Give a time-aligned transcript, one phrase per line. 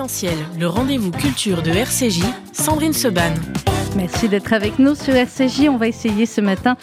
[0.00, 2.22] Essentiel, le rendez-vous culture de RCJ,
[2.52, 3.34] Sandrine Seban.
[3.96, 5.68] Merci d'être avec nous sur RCJ.
[5.68, 6.78] On va essayer ce matin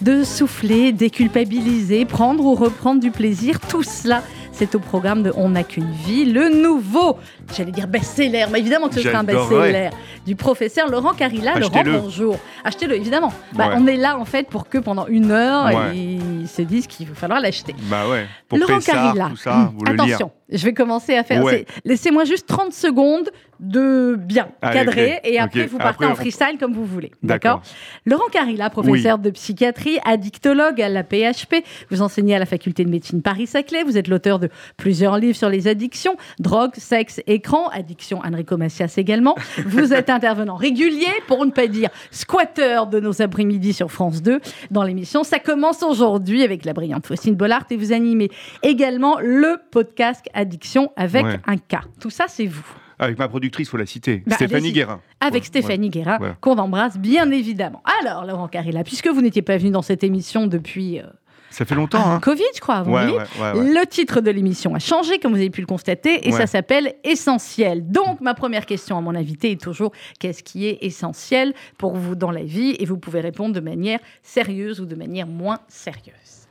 [0.00, 3.58] de souffler, déculpabiliser, prendre ou reprendre du plaisir.
[3.58, 4.22] Tout cela,
[4.52, 7.18] c'est au programme de On n'a qu'une vie, le nouveau,
[7.56, 9.90] j'allais dire best-seller, mais évidemment que ce sera un best-seller
[10.24, 11.58] du professeur Laurent Carilla.
[11.58, 12.36] Laurent, bonjour.
[12.62, 13.32] Achetez-le, évidemment.
[13.54, 17.08] Bah, On est là, en fait, pour que pendant une heure, ils se disent qu'il
[17.08, 17.74] va falloir l'acheter.
[17.90, 18.28] Bah ouais.
[18.48, 19.28] Pour Laurent Carilla.
[19.30, 21.44] Tout ça, vous attention, je vais commencer à faire.
[21.84, 26.86] Laissez-moi juste 30 secondes de bien cadré et après vous partez en freestyle comme vous
[26.86, 27.12] voulez.
[27.22, 27.62] D'accord
[28.06, 31.56] Laurent Carilla, professeur de psychiatrie, addictologue à la PHP,
[31.90, 35.50] vous enseignez à la faculté de médecine Paris-Saclay, vous êtes l'auteur de plusieurs livres sur
[35.50, 39.36] les addictions, drogue, sexe, écran, addiction Enrico Macias également.
[39.66, 44.40] Vous êtes intervenant régulier, pour ne pas dire squatteur de nos après-midi sur France 2
[44.70, 45.22] dans l'émission.
[45.22, 48.30] Ça commence aujourd'hui avec la brillante Faustine Bollard et vous animez
[48.62, 51.82] également le podcast Addiction avec un cas.
[52.00, 52.66] Tout ça, c'est vous.
[52.98, 55.00] Avec ma productrice, il faut la citer, bah, Stéphanie Guérin.
[55.20, 57.82] Avec Stéphanie Guérin, qu'on embrasse bien évidemment.
[58.02, 60.98] Alors, Laurent Carilla, puisque vous n'étiez pas venu dans cette émission depuis...
[60.98, 61.04] Euh,
[61.50, 62.06] ça fait longtemps.
[62.06, 62.20] Hein.
[62.20, 62.84] Covid, je crois.
[62.84, 66.94] le titre de l'émission a changé, comme vous avez pu le constater, et ça s'appelle
[67.02, 67.90] Essentiel.
[67.90, 72.14] Donc, ma première question à mon invité est toujours qu'est-ce qui est essentiel pour vous
[72.14, 72.76] dans la vie?
[72.78, 76.46] Et vous pouvez répondre de manière sérieuse ou de manière moins sérieuse.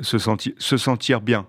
[0.00, 1.46] Se, sentir, se sentir bien.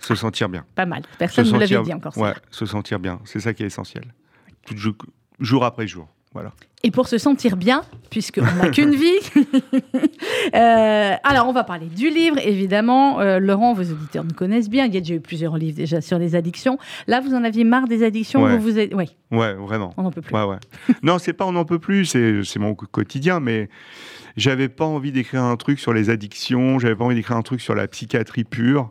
[0.00, 0.64] Se sentir bien.
[0.74, 1.02] Pas mal.
[1.18, 2.16] Personne ne vous l'avait dit encore.
[2.16, 3.20] Ouais, se sentir bien.
[3.24, 4.04] C'est ça qui est essentiel.
[5.40, 6.08] jour après jour.
[6.32, 6.52] Voilà.
[6.84, 9.18] Et pour se sentir bien, puisqu'on n'a qu'une vie.
[10.54, 13.20] Euh, alors, on va parler du livre, évidemment.
[13.20, 14.86] Euh, Laurent, vos auditeurs nous connaissent bien.
[14.86, 16.78] Il y a déjà eu plusieurs livres déjà sur les addictions.
[17.06, 18.92] Là, vous en aviez marre des addictions Ouais, vous êtes...
[18.94, 19.08] ouais.
[19.30, 19.94] ouais vraiment.
[19.96, 20.34] On n'en peut plus.
[20.34, 20.56] Ouais, ouais.
[21.02, 23.68] non, c'est pas on n'en peut plus, c'est mon quotidien, mais
[24.36, 27.60] j'avais pas envie d'écrire un truc sur les addictions, j'avais pas envie d'écrire un truc
[27.60, 28.90] sur la psychiatrie pure.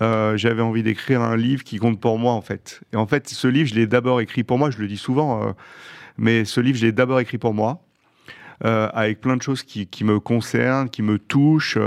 [0.00, 2.80] Euh, j'avais envie d'écrire un livre qui compte pour moi en fait.
[2.92, 5.42] Et en fait, ce livre, je l'ai d'abord écrit pour moi, je le dis souvent,
[5.42, 5.52] euh,
[6.16, 7.82] mais ce livre, je l'ai d'abord écrit pour moi.
[8.64, 11.78] Euh, avec plein de choses qui, qui, me concernent, qui me touchent.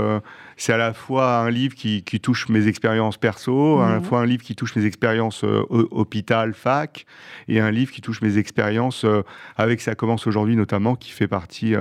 [0.56, 4.04] c'est à la fois un livre qui, qui touche mes expériences perso, à la mhm.
[4.04, 7.04] fois un livre qui touche mes expériences hôpital, fac,
[7.46, 9.04] et un livre qui touche mes expériences
[9.58, 11.74] avec Ça commence aujourd'hui notamment, qui fait partie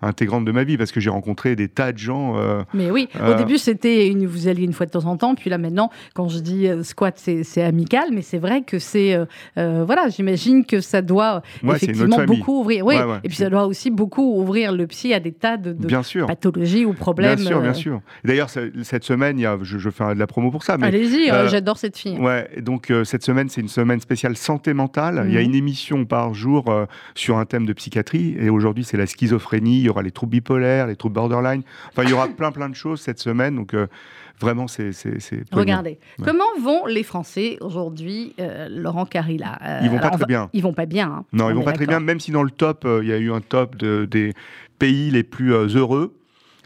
[0.00, 2.38] intégrante de ma vie parce que j'ai rencontré des tas de gens.
[2.38, 5.16] Euh, mais oui, au euh, début c'était une, vous alliez une fois de temps en
[5.16, 8.78] temps, puis là maintenant, quand je dis euh, squat, c'est amical, mais c'est vrai que
[8.78, 9.18] c'est
[9.56, 12.86] voilà, j'imagine que ça doit effectivement beaucoup ouvrir.
[12.86, 15.76] Oui, et puis ça doit aussi beaucoup ouvrir le psy à des tas de,
[16.26, 17.36] pathologies ou problèmes.
[17.36, 18.00] Bien sûr, bien sûr.
[18.24, 20.76] D'ailleurs, cette semaine, il y a, je, fais de la promo pour ça.
[20.80, 22.18] Allez-y, j'adore cette fille.
[22.18, 25.24] Ouais, donc cette semaine, c'est une semaine spéciale santé mentale.
[25.26, 25.46] Il y a mhm.
[25.46, 26.64] une émission par jour
[27.14, 30.86] sur un thème de psychiatrie, et aujourd'hui c'est la schizophrénie y aura les troubles bipolaires,
[30.86, 31.62] les troubles borderline.
[31.88, 33.56] Enfin, il y aura plein, plein de choses cette semaine.
[33.56, 33.86] Donc, euh,
[34.40, 34.90] vraiment, c'est.
[35.52, 40.50] Regardez, comment vont les Français aujourd'hui, euh, Laurent Carilla euh, Ils vont pas très bien.
[40.52, 41.08] Ils vont pas bien.
[41.08, 43.18] Hein, non, ils vont pas très bien, même si dans le top, il y a
[43.18, 44.34] eu un top de, des
[44.78, 46.14] pays les plus heureux.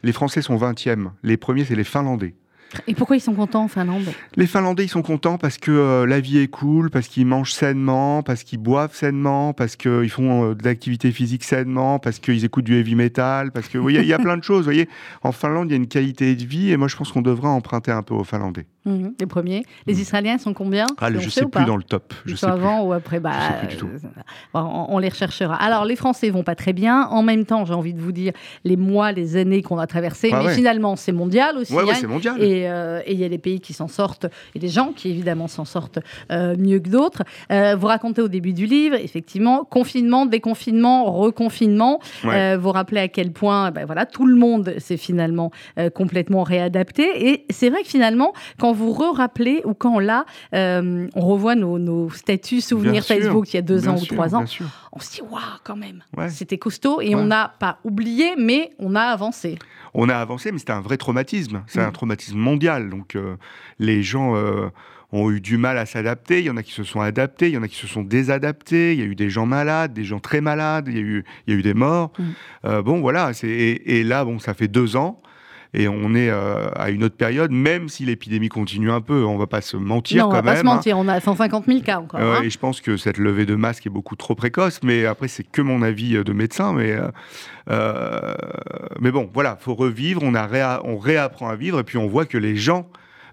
[0.03, 1.11] Les Français sont 20e.
[1.23, 2.35] Les premiers, c'est les Finlandais.
[2.87, 4.05] Et pourquoi ils sont contents en Finlande?
[4.37, 7.53] Les Finlandais, ils sont contents parce que euh, la vie est cool, parce qu'ils mangent
[7.53, 12.45] sainement, parce qu'ils boivent sainement, parce qu'ils font euh, de l'activité physique sainement, parce qu'ils
[12.45, 14.59] écoutent du heavy metal, parce que, il y a plein de choses.
[14.59, 14.89] Vous voyez,
[15.23, 17.49] en Finlande, il y a une qualité de vie et moi, je pense qu'on devrait
[17.49, 18.67] emprunter un peu aux Finlandais.
[18.85, 19.65] Mhm, les premiers.
[19.87, 20.01] Les mhm.
[20.01, 22.15] Israéliens sont combien ah, Je ne sais plus dans le top.
[22.27, 23.33] Je sais avant ou après bah,
[23.63, 23.89] euh,
[24.55, 25.55] on, les recherchera.
[25.55, 27.07] Alors, les Français vont pas très bien.
[27.11, 28.33] En même temps, j'ai envie de vous dire,
[28.65, 31.73] les mois, les années qu'on a traversées, ah mais finalement, c'est mondial aussi.
[31.73, 31.95] Ouais, hein.
[31.95, 32.37] c'est mondial.
[32.41, 35.47] Euh, et il y a des pays qui s'en sortent, et des gens qui, évidemment,
[35.47, 36.01] s'en sortent
[36.33, 37.23] euh, mieux que d'autres.
[37.51, 42.01] vous racontez au début du livre, effectivement, confinement, déconfinement, reconfinement.
[42.25, 45.53] vous rappelez à quel point ben, voilà, tout le monde s'est finalement
[45.95, 47.29] complètement réadapté.
[47.31, 50.25] Et c'est vrai que finalement, quand vous re-rappelez ou quand là,
[50.55, 54.45] euh, on revoit nos, statuts souvenirs Facebook il y a deux ans ou trois ans,
[54.93, 58.95] on se dit waouh quand même, c'était costaud et on n'a pas oublié, mais on
[58.95, 59.59] a avancé.
[59.95, 61.63] On a avancé, mais c'était un vrai traumatisme.
[61.67, 61.93] C'est un mm.
[61.93, 62.89] traumatisme mondial.
[62.89, 63.37] Donc euh,
[63.79, 64.69] les gens euh,
[65.13, 66.39] ont eu du mal à s'adapter.
[66.41, 68.03] Il y en a qui se sont adaptés, il y en a qui se sont
[68.03, 68.95] désadaptés.
[68.95, 70.89] Il y a eu des gens malades, des gens très malades.
[70.89, 72.13] Il y a eu, il y a eu des morts.
[72.19, 72.81] Mm.
[72.81, 73.33] bon, voilà.
[73.43, 75.21] Et, et, là, bon, ça fait deux ans
[75.75, 79.39] et on est euh, à une autre période, même si l'épidémie continue un peu, on
[79.39, 81.81] va pas se mentir non, quand on va pas se mentir, on a 150 000
[81.81, 82.21] cas encore.
[82.21, 82.43] Euh, hein.
[82.43, 85.45] Et je pense que cette levée de masque est beaucoup trop précoce, mais après c'est
[85.45, 86.97] que mon avis euh, de médecin, mais
[89.01, 92.27] mais bon, voilà, faut revivre, on a on réapprend à vivre et puis on voit
[92.27, 92.87] que les gens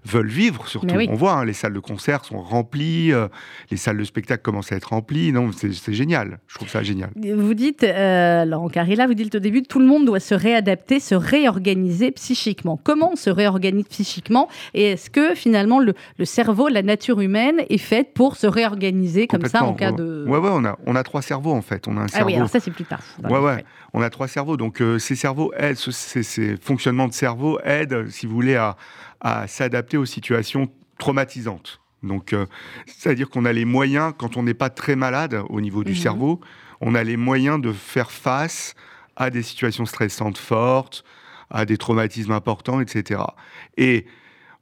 [0.04, 0.94] veulent vivre surtout.
[1.08, 3.28] On voit, hein, les salles de concert sont remplies, euh,
[3.70, 5.32] les salles de spectacle commencent à être remplies.
[5.32, 6.38] Non, c'est génial.
[6.46, 7.10] Je trouve ça génial.
[7.16, 11.00] Vous dites, euh, Laurent Carilla, vous dites au début, tout le monde doit se réadapter,
[11.00, 12.78] se réorganiser psychiquement.
[12.82, 15.94] Comment on se réorganise psychiquement Et est-ce que finalement le,
[16.24, 20.24] cerveau, la nature humaine est faite pour se réorganiser comme ça en cas de...
[20.26, 21.88] Ouais, ouais, on a, on a trois cerveaux en fait.
[21.88, 22.24] On a un cerveau...
[22.24, 23.00] Ah oui, alors ça c'est plus tard.
[23.24, 23.64] Ouais, ouais.
[23.92, 24.56] On a trois cerveaux.
[24.56, 28.76] Donc euh, ces cerveaux aident, ces, ces fonctionnements de cerveau aident, si vous voulez, à
[29.20, 30.68] à s'adapter aux situations
[30.98, 31.80] traumatisantes.
[32.02, 32.46] Donc, euh,
[32.86, 35.98] c'est-à-dire qu'on a les moyens, quand on n'est pas très malade au niveau du mhm.
[35.98, 36.40] cerveau,
[36.80, 38.74] on a les moyens de faire face
[39.16, 41.04] à des situations stressantes fortes,
[41.50, 43.20] à des traumatismes importants, etc.
[43.76, 44.06] Et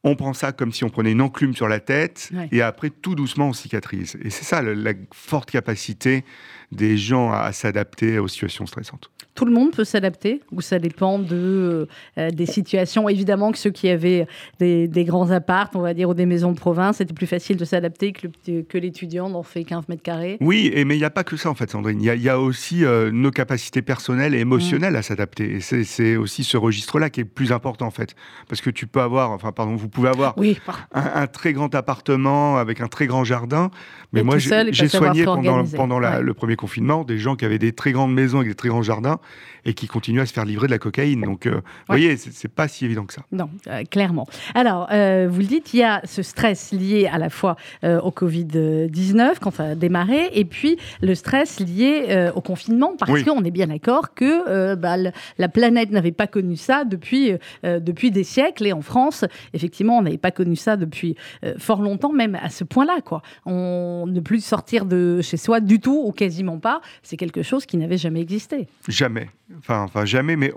[0.04, 3.14] on prend ça comme si on prenait une enclume sur la tête, et après, tout
[3.14, 4.16] doucement, on cicatrise.
[4.22, 6.24] Et c'est ça la, forte capacité
[6.72, 11.20] des gens à s'adapter aux situations stressantes tout le monde peut s'adapter ou ça dépend
[11.20, 11.86] de,
[12.18, 14.26] euh, des situations Évidemment que ceux qui avaient
[14.58, 17.64] des, grands apparts, on va dire, ou des maisons de province, c'était plus facile de
[17.64, 18.26] s'adapter que,
[18.62, 20.38] que l'étudiant dont fait 15 mètres carrés.
[20.40, 22.02] Oui, et, mais il n'y a pas que ça en fait, Sandrine.
[22.02, 25.58] Il y, a aussi euh, nos capacités personnelles et émotionnelles à s'adapter.
[25.58, 28.16] Et c'est aussi ce registre-là qui est le plus important en fait.
[28.48, 30.58] Parce que tu peux avoir, enfin pardon, vous pouvez avoir oui,
[30.92, 33.70] un, très grand appartement avec un très grand jardin.
[34.12, 37.92] Mais moi, j'ai soigné pendant, pendant le premier confinement des gens qui avaient des très
[37.92, 39.18] grandes maisons avec des très grands jardins
[39.64, 41.22] et qui continuent à se faire livrer de la cocaïne.
[41.22, 43.22] Donc, euh, vous voyez, c'est pas si évident que ça.
[43.32, 44.26] Non, euh, clairement.
[44.54, 48.10] Alors, euh, vous le dites, il y a ce stress lié à la fois au
[48.10, 53.50] Covid-19 quand ça a démarré, et puis le stress lié au confinement, parce qu'on est
[53.50, 54.96] bien d'accord que bah,
[55.38, 57.32] la planète n'avait pas connu ça depuis,
[57.62, 61.16] depuis des siècles, et en France, effectivement, on n'avait pas connu ça depuis
[61.58, 63.00] fort longtemps, même à ce point-là.
[63.04, 63.22] quoi.
[63.46, 67.66] On ne plus sortir de chez soi du tout, ou quasiment pas, c'est quelque chose
[67.66, 68.68] qui n'avait jamais existé.
[68.88, 69.28] Jamais
[69.58, 70.52] enfin, enfin jamais, mais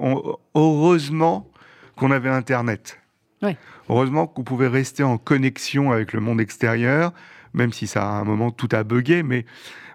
[0.56, 1.50] heureusement
[1.96, 2.98] qu'on avait Internet.
[3.90, 7.12] Heureusement qu'on pouvait rester en connexion avec le monde extérieur,
[7.54, 9.46] même si ça, à un moment, tout a bugué, mais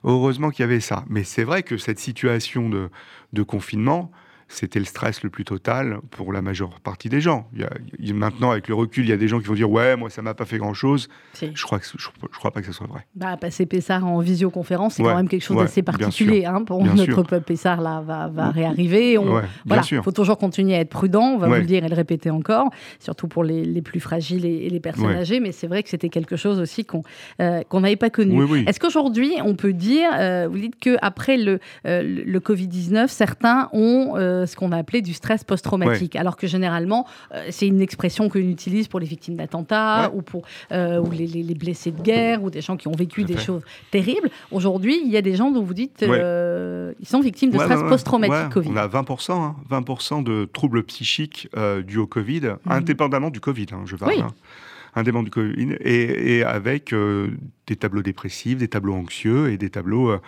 [0.05, 1.05] heureusement qu'il y avait ça.
[1.09, 4.11] Mais c'est vrai que cette situation de confinement,
[4.49, 7.49] c'était le stress le plus total pour la majeure partie des gens.
[7.53, 7.67] Il
[8.01, 9.97] y a, maintenant, avec le recul, il y a des gens qui vont dire Ouais,
[9.97, 11.09] moi, ça m'a pas fait grand-chose.
[11.41, 13.07] Je crois que je, crois pas que ce soit vrai.
[13.15, 16.45] Bah, passer Pessard en visioconférence, c'est quand même quelque chose d'assez particulier.
[16.45, 19.19] Hein, pour notre peuple Pessard, là, va, va réarriver.
[19.67, 22.31] Il faut toujours continuer à être prudent, on va vous le dire et le répéter
[22.31, 25.41] encore, surtout pour les, les plus fragiles et, les personnes âgées.
[25.41, 27.03] Mais c'est vrai que c'était quelque chose aussi qu'on
[27.41, 28.67] euh, qu'on n'avait pas connu.
[28.67, 34.15] Est-ce qu'aujourd'hui, on peut dire, euh, vous dites qu'après le, euh, le Covid-19, certains ont
[34.45, 36.17] ce qu'on a appelé du stress post-traumatique.
[36.17, 40.43] Alors que généralement, euh, c'est une expression qu'on utilise pour les victimes d'attentats ou pour
[40.73, 44.29] euh, ou les, blessés de guerre ou des gens qui ont vécu des choses terribles.
[44.51, 47.81] Aujourd'hui, il y a des gens dont vous dites euh, ils sont victimes de stress
[47.83, 48.71] post-traumatique Covid.
[48.73, 50.23] On a 20%, 20% hein.
[50.23, 51.49] de troubles psychiques
[51.87, 52.57] dus au Covid, mhm.
[52.67, 54.21] indépendamment du Covid, hein, je parle.
[54.21, 54.29] Hein
[54.99, 56.95] indépendamment du Covid, et, avec
[57.67, 60.19] des tableaux dépressifs, des tableaux anxieux et des tableaux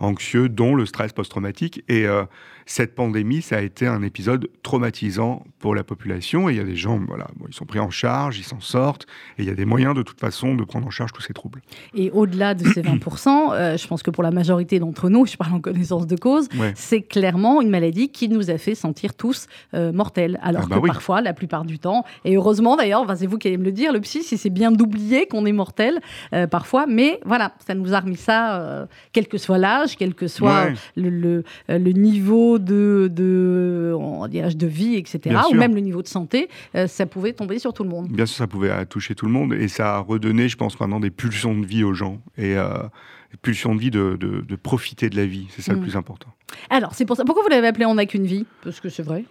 [0.00, 1.82] anxieux, dont le stress post-traumatique.
[1.88, 2.24] Et euh,
[2.68, 6.50] cette pandémie, ça a été un épisode traumatisant pour la population.
[6.50, 9.06] Et il y a des gens, voilà, ils sont pris en charge, ils s'en sortent.
[9.38, 11.32] Et il y a des moyens, de toute façon, de prendre en charge tous ces
[11.32, 11.62] troubles.
[11.94, 15.38] Et au-delà de ces 20%, euh, je pense que pour la majorité d'entre nous, je
[15.38, 19.46] parle en connaissance de cause, c'est clairement une maladie qui nous a fait sentir tous
[19.72, 20.38] euh, mortels.
[20.42, 23.48] Alors ah bah que parfois, la plupart du temps, et heureusement d'ailleurs, c'est vous qui
[23.48, 26.00] allez me le dire, le psy, si c'est bien d'oublier qu'on est mortel
[26.50, 30.68] parfois, mais voilà, ça nous a remis ça, quel que soit l'âge quel que soit
[30.96, 33.94] le, le, niveau de, de,
[34.54, 37.84] de vie, etc., ou même le niveau de santé, euh, ça pouvait tomber sur tout
[37.84, 38.08] le monde.
[38.08, 41.00] Bien sûr, ça pouvait toucher tout le monde, et ça a redonné, je pense, maintenant
[41.00, 42.20] des pulsions de vie aux gens.
[42.36, 42.68] Et euh,
[43.30, 45.82] des pulsions de vie de, de, profiter de la vie, c'est ça le mm.
[45.82, 46.28] plus important.
[46.70, 47.24] Alors, c'est pour ça.
[47.24, 49.24] Pourquoi vous l'avez appelé On n'a qu'une vie Parce que c'est vrai.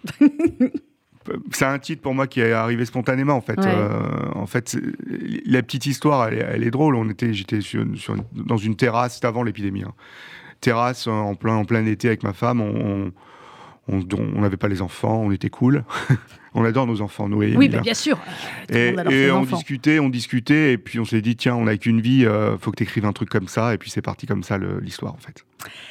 [1.52, 3.58] c'est un titre pour moi qui est arrivé spontanément en fait.
[3.58, 4.00] Euh,
[4.34, 4.76] en fait,
[5.44, 6.94] la petite histoire, elle, est drôle.
[6.94, 7.84] On était, j'étais sur,
[8.32, 9.82] dans une terrasse avant l'épidémie.
[9.82, 9.94] Hein
[10.60, 12.60] terrasse en plein, en plein été avec ma femme.
[12.60, 15.84] On n'avait pas les enfants, on était cool.
[16.54, 18.18] on adore nos enfants, nous Oui, bah, bien sûr.
[18.68, 18.94] et,
[19.30, 22.58] on discutait, on discutait, et puis on s'est dit, tiens, on n'a qu'une vie, euh,
[22.58, 25.14] faut que tu écrives un truc comme ça, et puis c'est parti comme ça l'histoire
[25.14, 25.44] en fait.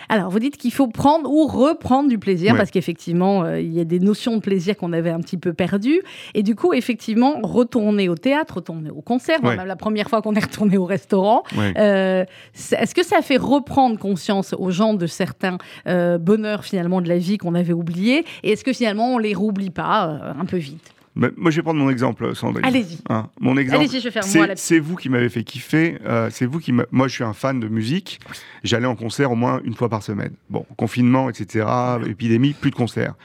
[0.09, 3.79] Alors, vous dites qu'il faut prendre ou reprendre du plaisir, parce qu'effectivement, euh, il y
[3.79, 6.01] a des notions de plaisir qu'on avait un petit peu perdues.
[6.33, 10.35] Et du coup, effectivement, retourner au théâtre, retourner au concert, même la première fois qu'on
[10.35, 11.43] est retourné au restaurant,
[11.77, 15.57] euh, est-ce que ça fait reprendre conscience aux gens de certains
[15.87, 18.25] euh, bonheurs finalement de la vie qu'on avait oubliés?
[18.43, 20.93] Et est-ce que finalement, on les roublie pas un peu vite?
[21.35, 22.65] Moi, je vais prendre mon exemple, Sandrine.
[22.65, 22.99] Allez-y.
[23.09, 23.83] Hein, mon exemple.
[23.83, 24.55] Allez-y, je vais faire moi.
[24.55, 25.97] C'est vous qui m'avez fait kiffer.
[26.05, 26.71] Euh, c'est vous qui.
[26.71, 28.19] Moi, je suis un fan de musique.
[28.63, 30.33] J'allais en concert au moins une fois par semaine.
[30.49, 31.65] Bon, confinement, etc.,
[32.07, 33.15] épidémie, plus de concerts.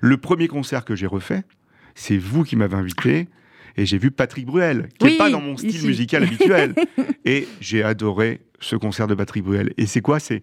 [0.00, 1.42] Le premier concert que j'ai refait,
[1.94, 3.28] c'est vous qui m'avez invité.
[3.76, 6.74] Et j'ai vu Patrick Bruel, qui n'est pas dans mon style musical habituel.
[7.24, 9.72] et j'ai adoré ce concert de Patrick Bruel.
[9.78, 10.20] Et c'est quoi?
[10.20, 10.42] C'est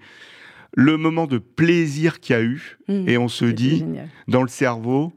[0.73, 2.77] le moment de plaisir qu'il y a eu.
[2.87, 3.07] Mmh.
[3.07, 3.85] et on se dit,
[4.27, 5.13] dans le cerveau,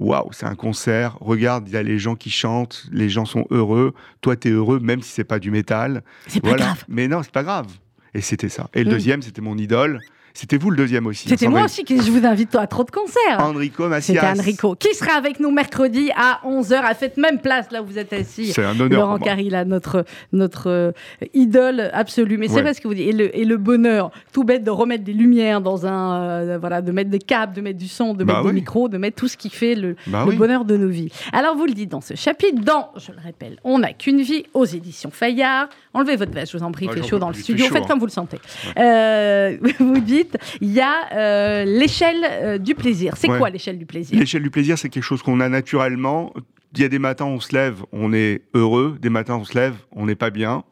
[0.00, 3.46] waouh, c'est un concert, regarde, il y a les gens qui chantent, les gens sont
[3.50, 6.02] heureux, toi tu es heureux même si c'est pas du métal.
[6.26, 6.84] C'est pas grave.
[6.88, 7.66] Mais non, c'est pas grave.
[8.14, 8.68] Et c'était ça.
[8.74, 8.92] Et le mmh.
[8.92, 10.00] deuxième, c'était mon idole.
[10.34, 11.28] C'était vous le deuxième aussi.
[11.28, 13.40] C'était moi aussi que je vous invite à trop de concerts.
[13.40, 14.14] Enrico Macias.
[14.14, 14.74] C'était Enrico.
[14.74, 18.12] Qui sera avec nous mercredi à 11h à cette même place là où vous êtes
[18.12, 18.52] assis.
[18.52, 19.00] C'est un honneur.
[19.00, 20.92] Laurent Carilla, notre, notre euh,
[21.34, 22.38] idole absolue.
[22.38, 23.08] Mais c'est vrai ce que vous dites.
[23.08, 26.20] Et le, et le, bonheur, tout bête de remettre des lumières dans un.
[26.20, 28.88] Euh, voilà, de mettre des câbles, de mettre du son, de bah mettre des micros,
[28.88, 31.10] de mettre tout ce qui fait le, bah bonheur de nos vies.
[31.32, 34.44] Alors vous le dites dans ce chapitre, dans, je le rappelle, On n'a qu'une vie
[34.54, 35.68] aux éditions Fayard.
[35.92, 37.66] Enlevez votre veste, je vous en prie, il fait chaud dans le studio.
[37.66, 38.38] Faites comme vous le sentez.
[38.78, 40.19] Euh, vous dites,
[40.60, 43.14] il y a euh, l'échelle euh, du plaisir.
[43.16, 44.18] C'est quoi l'échelle du plaisir?
[44.18, 46.32] L'échelle du plaisir, c'est quelque chose qu'on a naturellement.
[46.74, 48.96] Il y a des matins, on se lève, on est heureux.
[49.00, 50.64] Des matins, on se lève, on n'est pas bien.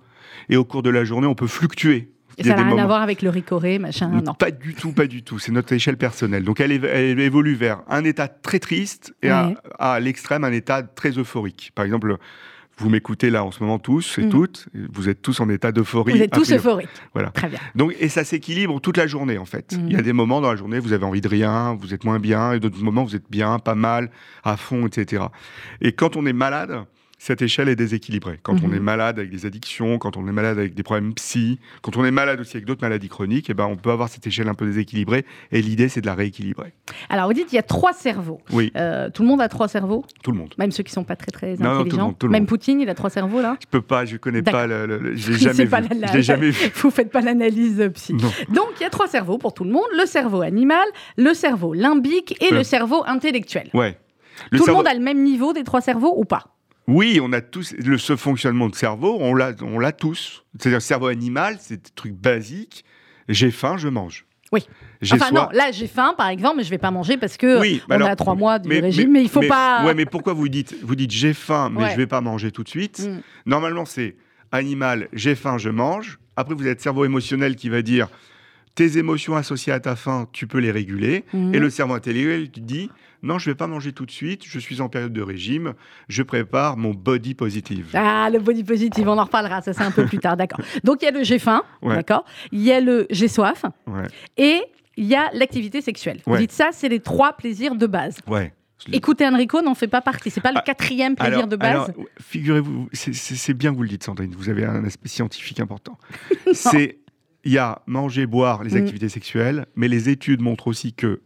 [0.49, 2.11] Et au cours de la journée, on peut fluctuer.
[2.39, 4.33] Et ça n'a rien à voir avec le ricoré, machin, non.
[4.33, 5.41] Pas du tout, pas du tout.
[5.41, 6.45] C'est notre échelle personnelle.
[6.45, 11.73] Donc elle, évolue vers un état très triste et à l'extrême un état très euphorique.
[11.75, 12.17] Par exemple,
[12.79, 14.31] vous m'écoutez là en ce moment tous et mm.
[14.31, 16.13] toutes, vous êtes tous en état d'euphorie.
[16.13, 16.89] Vous êtes tous euphoriques.
[17.13, 17.31] Voilà.
[17.31, 17.59] Très bien.
[17.75, 19.77] Donc, et ça s'équilibre toute la journée en fait.
[19.87, 20.03] Il y a mm.
[20.03, 22.61] des moments dans la journée, vous avez envie de rien, vous êtes moins bien, et
[22.61, 24.11] d'autres moments, vous êtes bien, pas mal,
[24.45, 25.25] à fond, etc.
[25.81, 26.85] Et quand on est malade,
[27.19, 28.39] cette échelle est déséquilibrée.
[28.43, 28.75] Quand on mhm.
[28.75, 32.05] est malade avec des addictions, quand on est malade avec des problèmes psy, quand on
[32.05, 34.55] est malade aussi avec d'autres maladies chroniques, eh ben, on peut avoir cette échelle un
[34.55, 35.27] peu déséquilibrée.
[35.51, 36.73] Et l'idée, c'est de la rééquilibrer.
[37.09, 38.41] Alors, vous dites, il y a trois cerveaux.
[38.53, 38.73] Oui.
[38.77, 40.05] Euh, tout le monde a trois cerveaux?
[40.23, 40.55] Tout le monde.
[40.59, 43.41] Même ceux qui ne sont pas très, très intelligents Même Poutine, il a trois cerveaux,
[43.41, 43.57] là?
[43.61, 44.67] Je peux pas, je connais pas.
[44.67, 46.23] Le, je l'ai jamais, vu.
[46.23, 46.71] jamais vu.
[46.77, 48.15] Vous faites pas l'analyse psy.
[48.15, 49.87] Donc, il y a trois cerveaux pour tout le monde.
[49.99, 53.71] Le cerveau animal, le cerveau limbique et le cerveau intellectuel.
[53.75, 53.99] Ouais.
[54.57, 56.58] tout le monde a le même niveau des trois cerveaux ou pas?
[56.89, 60.45] Oui, on a tous le, ce fonctionnement de cerveau, on l'a, on l'a tous.
[60.59, 62.85] C'est-à-dire, cerveau animal, c'est des trucs basiques.
[63.29, 64.25] J'ai faim, je mange.
[64.51, 64.67] Oui.
[65.13, 68.01] Enfin non, là j'ai faim par exemple, mais je vais pas manger parce que on
[68.01, 69.85] a trois mois de régime, mais, il faut pas.
[69.85, 72.65] Ouais, mais pourquoi vous dites, vous dites j'ai faim, mais je vais pas manger tout
[72.65, 73.01] de suite?
[73.01, 73.21] Mm.
[73.45, 74.17] Normalement c'est
[74.51, 76.19] animal, j'ai faim, je mange.
[76.35, 78.09] Après vous êtes cerveau émotionnel qui va dire
[78.75, 81.55] tes émotions associées à ta faim, tu peux les réguler, mm.
[81.55, 82.91] et le cerveau intellectuel qui dit
[83.23, 85.75] non, je vais pas manger tout de suite, je suis en période de régime,
[86.09, 87.91] je prépare mon body positive.
[87.95, 90.61] Ah, le body positive, on en reparlera, ça c'est un peu plus tard, d'accord.
[90.85, 93.65] Donc il y a le j'ai faim, d'accord Il y a le j'ai soif,
[94.37, 94.63] et
[94.97, 96.21] il y a l'activité sexuelle.
[96.27, 98.19] Vous dites ça, c'est les trois plaisirs de base.
[98.27, 98.53] Ouais.
[98.93, 100.31] Écouter Enrico n'en fait pas partie.
[100.31, 101.93] C'est pas le ah, quatrième plaisir de base.
[102.21, 104.35] figurez-vous, c'est bien que vous le dites, Sandrine.
[104.37, 105.99] Vous avez un aspect scientifique important.
[106.53, 106.99] c'est
[107.45, 108.83] il y a manger, boire, les mm.
[108.83, 111.23] activités sexuelles, mais les études montrent aussi que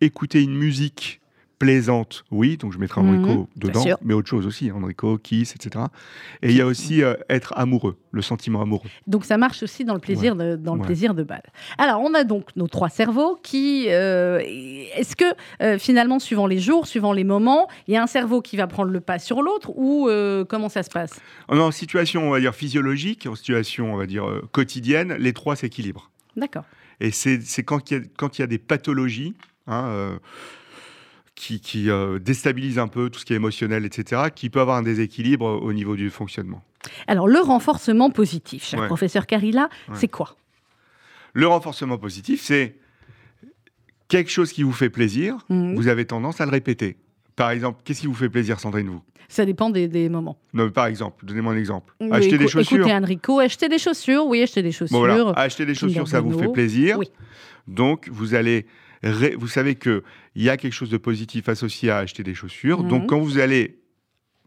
[0.00, 1.20] écouter une musique
[1.64, 5.86] plaisante, oui, donc je mettrai Enrico mhm, dedans, mais autre chose aussi, Enrico, Kiss, etc.
[6.42, 8.88] Et il y a aussi euh, être amoureux, le sentiment amoureux.
[9.06, 11.42] Donc ça marche aussi dans le plaisir, de, dans le plaisir de balle.
[11.78, 14.40] Alors on a donc nos trois cerveaux qui, euh,
[14.94, 15.24] est-ce que
[15.62, 18.66] euh, finalement, suivant les jours, suivant les moments, il y a un cerveau qui va
[18.66, 20.10] prendre le pas sur l'autre ou
[20.48, 21.18] comment ça se passe?
[21.48, 26.10] En situation, on va dire physiologique, en situation, on va dire quotidienne, les trois s'équilibrent.
[26.36, 26.64] D'accord.
[27.00, 28.02] Et c'est quand il
[28.38, 29.34] y, a des pathologies.
[29.66, 30.18] Hein,
[31.34, 34.76] qui, qui euh, déstabilise un peu tout ce qui est émotionnel, etc., qui peut avoir
[34.76, 36.62] un déséquilibre au niveau du fonctionnement.
[37.06, 40.36] Alors, le renforcement positif, cher professeur Carilla, c'est quoi?
[41.32, 42.76] Le renforcement positif, c'est
[44.08, 45.74] quelque chose qui vous fait plaisir, mhm.
[45.74, 46.96] vous avez tendance à le répéter.
[47.36, 49.02] Par exemple, qu'est-ce qui vous fait plaisir, Sandrine, vous?
[49.28, 50.38] Ça dépend des, moments.
[50.52, 51.94] Non, par exemple, donnez-moi un exemple.
[52.12, 52.76] acheter des chaussures.
[52.76, 55.36] Écoutez Enrico, acheter des chaussures, oui, acheter des chaussures.
[55.36, 56.98] Acheter des chaussures, ça vous fait plaisir.
[56.98, 57.10] Oui.
[57.66, 58.66] Donc, vous allez
[59.04, 60.02] vous savez qu'il
[60.36, 62.82] y a quelque chose de positif associé à acheter des chaussures.
[62.84, 63.06] Donc, mhm.
[63.06, 63.78] quand vous allez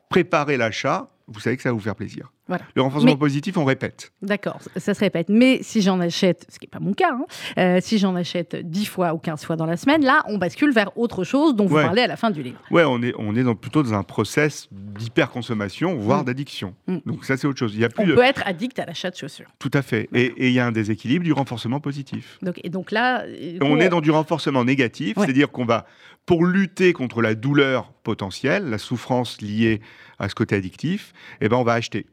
[0.09, 2.31] préparer l'achat, vous savez que ça va vous faire plaisir.
[2.75, 4.11] Le renforcement positif, on répète.
[4.21, 5.29] D'accord, ça se répète.
[5.29, 7.25] Mais si j'en achète, ce qui n'est pas mon cas, hein,
[7.57, 10.71] euh, si j'en achète 10 fois ou 15 fois dans la semaine, là, on bascule
[10.71, 12.59] vers autre chose dont vous parlez à la fin du livre.
[12.71, 16.25] Ouais, on est, on est dans, plutôt dans un process d'hyperconsommation, voire mm.
[16.25, 16.75] d'addiction.
[16.87, 16.97] Mm.
[17.05, 17.73] Donc ça, c'est autre chose.
[17.75, 19.49] Il y a plus on peut être addict à l'achat de chaussures.
[19.59, 20.09] Tout à fait.
[20.13, 22.37] Et il y a un déséquilibre du renforcement positif.
[22.41, 23.23] Donc, et donc là...
[23.61, 25.85] On, est dans du renforcement négatif, c'est-à-dire qu'on va,
[26.25, 29.81] pour lutter contre la douleur potentielle, la souffrance liée
[30.19, 32.05] à ce côté addictif, eh ben, on va acheter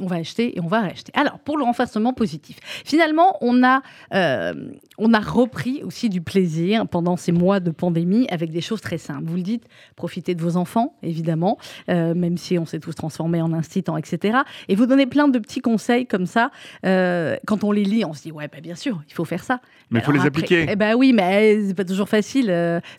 [0.00, 1.12] on va acheter et on va racheter.
[1.14, 3.82] Alors, pour le renforcement positif, finalement, on a,
[4.14, 4.54] euh,
[4.98, 8.98] on a repris aussi du plaisir pendant ces mois de pandémie avec des choses très
[8.98, 9.24] simples.
[9.24, 9.64] Vous le dites,
[9.96, 14.38] profitez de vos enfants, évidemment, euh, même si on s'est tous transformés en instituants, etc.
[14.68, 16.50] Et vous donnez plein de petits conseils comme ça.
[16.84, 19.44] Euh, quand on les lit, on se dit, ouais, bah, bien sûr, il faut faire
[19.44, 19.60] ça.
[19.90, 20.66] Mais il faut les appliquer.
[20.70, 22.46] Eh ben oui, mais c'est pas toujours facile.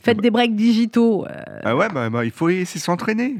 [0.03, 1.25] faites des breaks digitaux.
[1.63, 3.37] Ah ouais, bah, bah, il faut essayer de s'entraîner.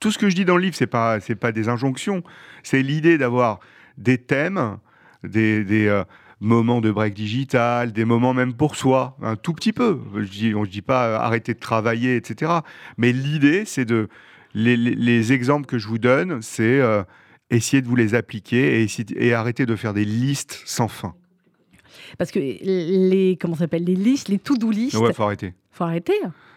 [0.00, 2.22] Tout ce que je dis dans le livre, c'est pas c'est pas des injonctions,
[2.62, 3.60] c'est l'idée d'avoir
[3.98, 4.78] des thèmes,
[5.22, 6.04] des, des euh,
[6.40, 10.00] moments de break digital, des moments même pour soi, un tout petit peu.
[10.16, 12.52] Je dis, on ne dit pas euh, arrêter de travailler, etc.
[12.96, 14.08] Mais l'idée, c'est de
[14.54, 17.02] les, les, exemples que je vous donne, c'est euh,
[17.50, 21.14] essayer de vous les appliquer et, et arrêter de faire des listes sans fin.
[22.18, 24.96] Parce que les comment s'appelle les listes, les to-do listes.
[24.96, 25.54] Ouais, faut arrêter.
[25.72, 26.14] Faut arrêter.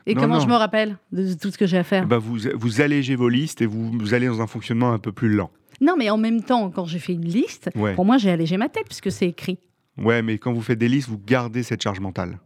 [0.07, 2.81] Et comment je me rappelle de tout ce que j'ai à faire bah vous, vous
[2.81, 5.51] allégez vos listes et vous, vous, allez dans un fonctionnement un peu plus lent.
[5.81, 8.69] Non, mais en même temps, quand j'ai fait une liste, pour moi, j'ai allégé ma
[8.69, 9.59] tête puisque c'est écrit.
[9.97, 12.39] Ouais, mais quand vous faites des listes, vous gardez cette charge mentale.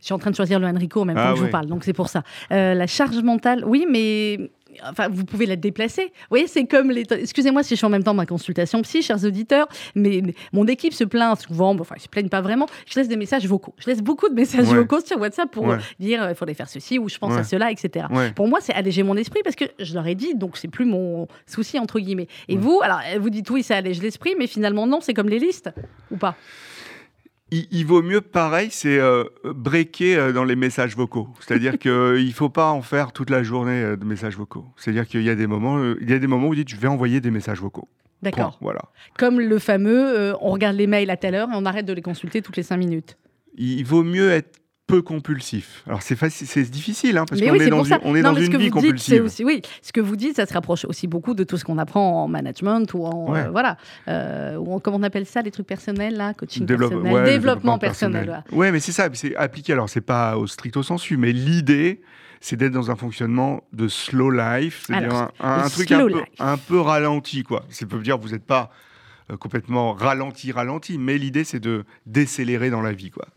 [0.00, 1.50] Je suis en train de choisir le Enrico en même temps ah que je vous
[1.50, 2.24] parle, donc c'est pour ça.
[2.50, 4.50] Euh, la charge mentale, oui, mais
[4.84, 6.04] Enfin, vous pouvez la déplacer.
[6.04, 7.04] Vous voyez, c'est comme les.
[7.10, 10.92] Excusez-moi si je suis en même temps ma consultation psy, chers auditeurs, mais, mon équipe
[10.92, 11.76] se plaint souvent.
[11.78, 12.66] Enfin, ils se plaignent pas vraiment.
[12.86, 13.74] Je laisse des messages vocaux.
[13.78, 17.08] Je laisse beaucoup de messages vocaux sur WhatsApp pour dire il faudrait faire ceci ou
[17.08, 18.06] je pense à cela, etc.
[18.34, 20.84] Pour moi, c'est alléger mon esprit parce que je leur ai dit, donc c'est plus
[20.84, 22.28] mon souci entre guillemets.
[22.48, 25.38] Et vous, alors vous dites oui, ça allège l'esprit, mais finalement non, c'est comme les
[25.38, 25.70] listes
[26.10, 26.36] ou pas?
[27.52, 31.28] Il, vaut mieux, pareil, c'est euh, breaker euh, dans les messages vocaux.
[31.40, 34.64] C'est-à-dire qu'il ne faut pas en faire toute la journée euh, de messages vocaux.
[34.76, 36.76] C'est-à-dire qu'il y a des moments, il y a des moments où vous dites, je
[36.76, 37.88] vais envoyer des messages vocaux.
[38.22, 38.56] D'accord.
[38.60, 38.80] Voilà.
[39.18, 42.02] Comme le fameux, on regarde les mails à telle heure et on arrête de les
[42.02, 43.18] consulter toutes les cinq minutes.
[43.56, 44.61] Il vaut mieux être
[44.92, 45.82] peu compulsif.
[45.86, 48.56] Alors c'est facile, c'est difficile hein, parce qu'on est, dans une, on est dans une
[48.58, 49.24] vie compulsive.
[49.24, 51.78] Aussi, oui, ce que vous dites, ça se rapproche aussi beaucoup de tout ce qu'on
[51.78, 55.66] apprend en management ou en euh, voilà, euh, ou comment on appelle ça, les trucs
[55.66, 58.44] personnels là, coaching personnel, développement, personnel.
[58.52, 59.72] Ouais, mais c'est ça, c'est appliqué.
[59.72, 62.02] Alors c'est pas au stricto sensu, mais l'idée
[62.42, 66.80] c'est d'être dans un fonctionnement de slow life, c'est-à-dire un, truc un peu, un peu,
[66.80, 67.64] ralenti, quoi.
[67.70, 68.70] Ça peut dire vous n'êtes pas
[69.30, 73.28] euh, complètement ralenti, ralenti, mais l'idée c'est de décélérer dans la vie, quoi.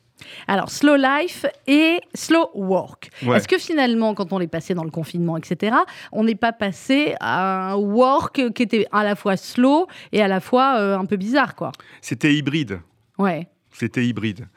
[0.47, 3.09] Alors, slow life et slow work.
[3.21, 5.75] Est-ce que finalement, quand on est passé dans le confinement, etc.,
[6.11, 10.27] on n'est pas passé à un work qui était à la fois slow et à
[10.27, 11.71] la fois euh, un peu bizarre, quoi?
[12.01, 12.79] C'était hybride.
[13.17, 13.47] Ouais.
[13.71, 14.47] C'était hybride.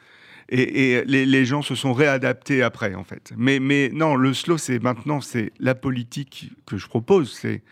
[0.51, 3.33] Et, les, gens se sont réadaptés après, en fait.
[3.37, 7.63] Mais, mais non, le slow, c'est maintenant, c'est la politique que je propose, c'est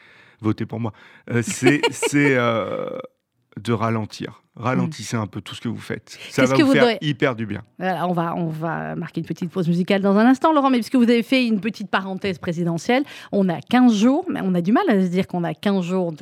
[0.43, 0.93] voter pour moi.
[1.31, 1.81] Euh, c'est
[2.15, 2.99] euh,
[3.61, 4.43] de ralentir.
[4.59, 6.19] Ralentissez un peu tout ce que vous faites.
[6.31, 7.63] Ça va vous, faire hyper du bien.
[7.79, 10.95] on, va, on va marquer une petite pause musicale dans un instant, Laurent, mais puisque
[10.95, 14.73] vous avez fait une petite parenthèse présidentielle, on a 15 jours, mais on a du
[14.73, 16.15] mal à se dire qu'on a 15 jours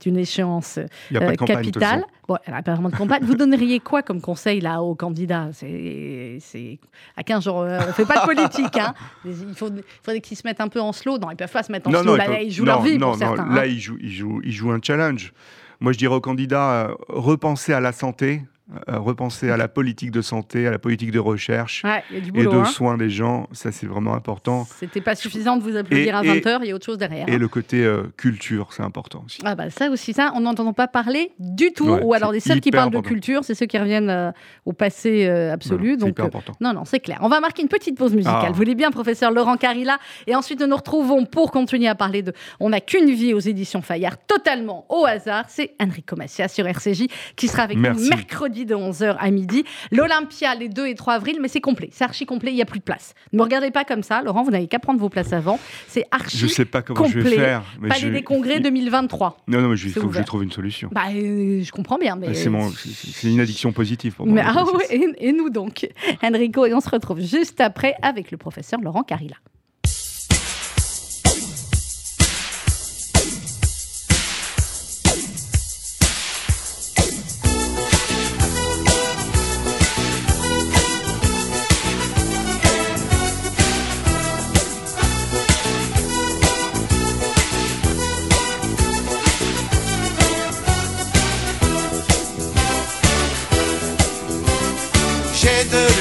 [0.00, 2.04] d'une échéance euh, capitale.
[2.28, 3.24] Bon, vraiment de campagne.
[3.24, 5.48] vous donneriez quoi comme conseil là aux candidats?
[5.52, 6.78] C'est
[7.16, 8.76] à 15 jours, euh, on ne fait pas de politique.
[8.78, 8.94] Hein.
[9.24, 9.68] Il faut,
[10.04, 11.18] faudrait qu'ils se mettent un peu en slow.
[11.18, 12.14] Non, ils ne peuvent pas se mettre en slow.
[12.14, 13.52] là, ils jouent leur vie pour certains.
[13.52, 13.66] Là, hein.
[13.66, 15.32] ils, jouent, ils, jouent, ils jouent un challenge.
[15.80, 18.42] Moi, je dirais aux candidats, euh, repensez à la santé,
[18.86, 22.64] repenser à la politique de santé, à la politique de recherche et de hein.
[22.64, 23.48] soins des gens.
[23.52, 24.66] Ça, c'est vraiment important.
[24.78, 27.28] C'était pas suffisant de vous applaudir à 20h, il y a autre chose derrière.
[27.28, 27.38] Et hein.
[27.38, 29.40] le côté euh, culture, c'est important aussi.
[29.44, 31.88] Ah bah ça aussi, ça, on n'entend pas parler du tout.
[31.88, 34.32] Ou alors les seuls qui parlent de culture, c'est ceux qui reviennent euh,
[34.64, 35.96] au passé absolu.
[35.96, 36.54] Donc, hyper important.
[36.60, 37.18] non, non, c'est clair.
[37.22, 38.42] On va marquer une petite pause musicale.
[38.44, 38.48] Ah.
[38.50, 39.98] Vous voulez bien, professeur Laurent Carilla?
[40.26, 43.40] Et ensuite, nous nous retrouvons pour continuer à parler de On n'a qu'une vie aux
[43.40, 45.44] éditions Fayard, totalement au hasard.
[45.48, 47.06] C'est Enrico Massia sur RCJ
[47.36, 51.38] qui sera avec nous mercredi de 11h à midi L'Olympia, les 2 et 3 avril,
[51.40, 51.90] mais c'est complet.
[51.92, 53.14] C'est archi complet, il n'y a plus de place.
[53.32, 55.58] Ne me regardez pas comme ça, Laurent, vous n'avez qu'à prendre vos places avant.
[55.86, 57.62] C'est archi Je sais pas comment je vais faire.
[57.80, 59.38] Mais Palais des Congrès 2023.
[59.48, 60.90] Non, non, mais il faut que je trouve une solution.
[60.92, 62.16] Bah, euh, je comprends bien.
[62.16, 64.34] mais C'est une addiction positive pour moi.
[64.34, 65.88] Mais, ah et, nous donc,
[66.22, 69.36] Enrico, et on se retrouve juste après avec le professeur Laurent Carilla.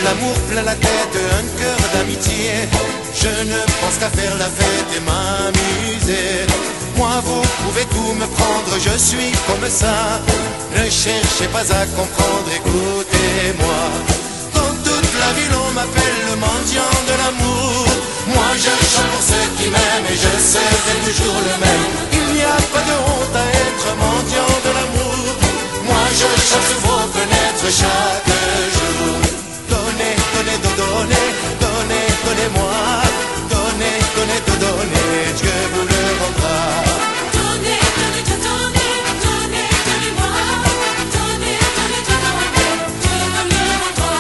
[0.10, 2.50] L'amour plein la tête, un cœur d'amitié.
[3.22, 6.32] Je ne pense qu'à faire la fête et m'amuser.
[6.98, 10.20] Moi, vous pouvez tout me prendre, je suis comme ça.
[10.76, 13.82] Ne cherchez pas à comprendre, écoutez-moi.
[14.58, 17.86] Dans toute la ville, on m'appelle le mendiant de l'amour.
[18.34, 21.86] Moi, je chante pour ceux qui m'aiment et je serai toujours le même.
[22.18, 25.24] Il n'y a pas de honte à être mendiant de l'amour.
[25.88, 28.34] Moi, je cherche vos fenêtres chaque
[28.76, 29.29] jour
[31.00, 31.30] donnez,
[31.62, 32.74] donnez, donnez, donnez-moi.
[33.50, 36.58] Donnez, donnez, donnez, Dieu vous le rendra.
[37.36, 40.34] Donnez, donnez, donnez, donnez, donnez-moi.
[41.16, 44.14] Donnez, donnez, donnez, Dieu vous le rendra.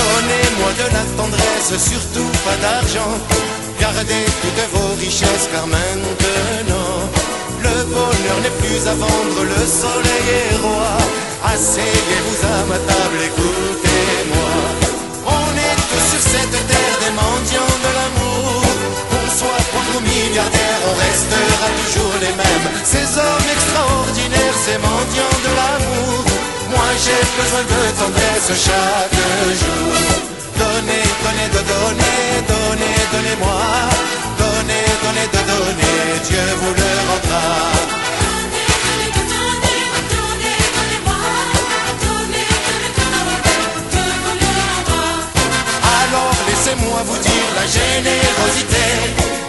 [0.00, 3.12] Donnez-moi de la tendresse, surtout pas d'argent
[3.80, 7.23] Gardez toutes vos richesses car maintenant
[7.64, 10.92] le bonheur n'est plus à vendre, le soleil est roi.
[11.52, 14.52] Asseyez-vous à ma table, écoutez-moi.
[15.38, 18.62] On est tous sur cette terre des mendiants de l'amour.
[19.10, 22.68] Qu'on soit pauvre ou milliardaire, on restera toujours les mêmes.
[22.84, 26.20] Ces hommes extraordinaires, ces mendiants de l'amour.
[26.72, 29.20] Moi j'ai besoin de tendresse chaque
[29.62, 29.94] jour.
[30.60, 32.20] Donnez, donnez, de donner,
[32.52, 34.23] donnez, donnez-moi.
[34.66, 37.44] Donnez, donnez, de donner, Dieu vous le rendra.
[46.48, 48.86] laissez-moi vous dire la générosité,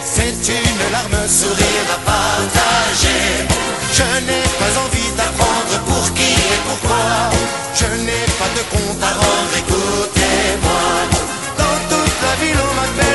[0.04, 3.48] c'est une larme sourire à partager.
[3.94, 7.32] Je n'ai pas envie d'apprendre pour qui et pourquoi,
[7.74, 10.84] je n'ai pas de compte à rendre, écoutez-moi.
[11.58, 13.15] Dans toute la ville on m'appelle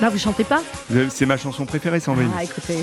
[0.00, 0.62] Là, vous chantez pas
[1.08, 2.30] C'est ma chanson préférée, Sandrine.
[2.36, 2.76] Ah, écoutez,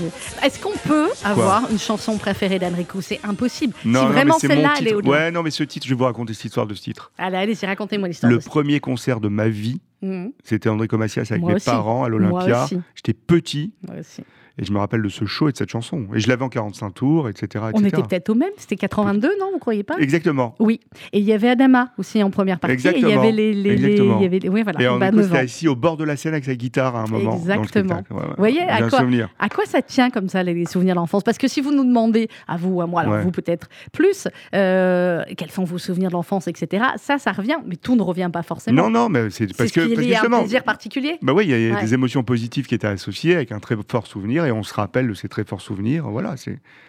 [0.43, 3.73] est-ce qu'on peut avoir une chanson préférée d'Enrico C'est impossible.
[3.86, 6.04] Non, si vraiment celle-là, elle est au Ouais, non, mais ce titre, je vais vous
[6.04, 7.13] raconter cette histoire de ce titre.
[7.17, 8.30] Allez, allez-y, racontez-moi l'histoire.
[8.30, 10.28] Le premier concert de ma vie, mmh.
[10.43, 12.67] c'était Enrico Macias avec mes parents à l'Olympia.
[12.95, 13.71] J'étais petit.
[13.88, 14.21] Moi aussi.
[14.58, 16.08] Et je me rappelle de ce show et de cette chanson.
[16.13, 17.65] Et je l'avais en 45 tours, etc.
[17.74, 19.96] On était peut-être au même, c'était 82, non Vous croyez pas?
[20.00, 20.56] Exactement.
[20.60, 20.80] Oui.
[21.12, 22.74] Et il y avait Adama aussi en première partie.
[22.74, 23.08] Exactement.
[23.08, 23.54] Et il y avait les.
[23.54, 24.18] les, Exactement.
[24.20, 24.50] il y avait les...
[24.50, 24.82] Oui, voilà.
[24.82, 27.38] Et on était assis au bord de la scène avec sa guitare à un moment.
[27.38, 28.02] Exactement.
[28.10, 29.02] Vous voyez à quoi,
[29.39, 31.24] à quoi ça tient comme ça, les souvenirs d'enfance?
[31.24, 34.28] Parce que si vous nous demandez, à vous ou à moi, alors vous peut-être plus,
[34.54, 38.30] euh, quels sont vos souvenirs de l'enfance, etc., ça, ça revient, mais tout ne revient
[38.32, 38.84] pas forcément.
[38.84, 39.82] Non, non, mais c'est parce que.
[40.06, 41.18] Il y a un plaisir particulier.
[41.22, 44.08] Bah oui, il y a des émotions positives qui étaient associées avec un très fort
[44.08, 46.10] souvenir et on se rappelle de ces très forts souvenirs.
[46.10, 46.36] Voilà,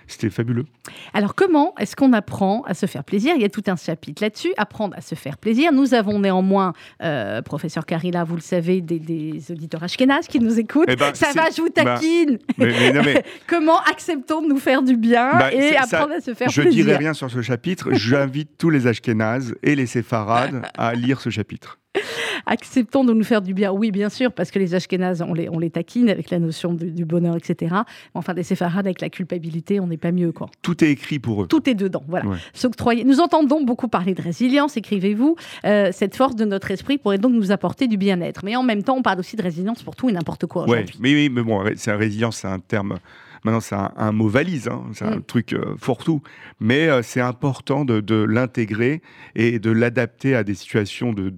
[0.06, 0.66] c'était fabuleux.
[1.14, 3.34] Alors, comment est-ce qu'on apprend à se faire plaisir?
[3.36, 5.72] Il y a tout un chapitre là-dessus, apprendre à se faire plaisir.
[5.72, 10.88] Nous avons néanmoins, euh, professeur Carilla, vous le savez, des, auditeurs ashkénazes qui nous écoutent.
[10.88, 12.38] Eh ben, Ça va, je vous bah, taquine.
[13.46, 16.78] comment acceptons de nous faire du bien bah, et apprendre à se faire je plaisir?
[16.78, 17.92] Je dirai rien sur ce chapitre.
[17.92, 21.78] J'invite tous les ashkénazes et les séfarades à lire ce chapitre.
[22.46, 23.72] Acceptons de nous faire du bien.
[23.72, 26.74] Oui, bien sûr, parce que les Ashkénazes, on les, on les taquine avec la notion
[26.74, 27.74] du, bonheur, etc.
[27.74, 27.80] Mais
[28.14, 30.32] enfin, des séfarades avec la culpabilité, on n'est pas mieux.
[30.32, 30.48] Quoi.
[30.62, 31.46] Tout est écrit pour eux.
[31.46, 32.02] Tout est dedans.
[32.08, 32.26] Voilà.
[32.54, 33.04] S'octroyer.
[33.04, 35.36] Nous entendons beaucoup parler de résilience, écrivez-vous.
[35.64, 38.44] Euh, cette force de notre esprit pourrait donc nous apporter du bien-être.
[38.44, 40.66] Mais en même temps, on parle aussi de résilience pour tout et n'importe quoi.
[40.68, 42.98] Oui, mais, oui, mais bon, c'est résilience, c'est un terme
[43.46, 45.22] Maintenant, c'est un, mot valise, hein, c'est un mm.
[45.22, 46.20] truc euh, fourre-tout.
[46.58, 49.02] Mais euh, c'est important de, l'intégrer
[49.36, 51.32] et de l'adapter à des situations de,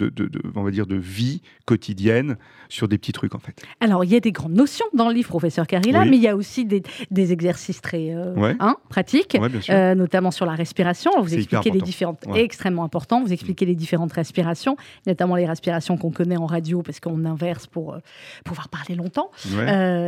[0.54, 2.38] on va dire, de vie quotidienne
[2.70, 3.62] sur des petits trucs, en fait.
[3.80, 6.28] Alors, il y a des grandes notions dans le livre, professeur Carilla, mais il y
[6.28, 6.82] a aussi des,
[7.30, 9.36] exercices très euh, hein, pratiques,
[9.68, 11.10] notamment sur la respiration.
[11.20, 16.10] Vous expliquez les différentes, extrêmement important, vous expliquez les différentes respirations, notamment les respirations qu'on
[16.10, 17.98] connaît en radio parce qu'on inverse pour
[18.46, 19.30] pouvoir parler longtemps.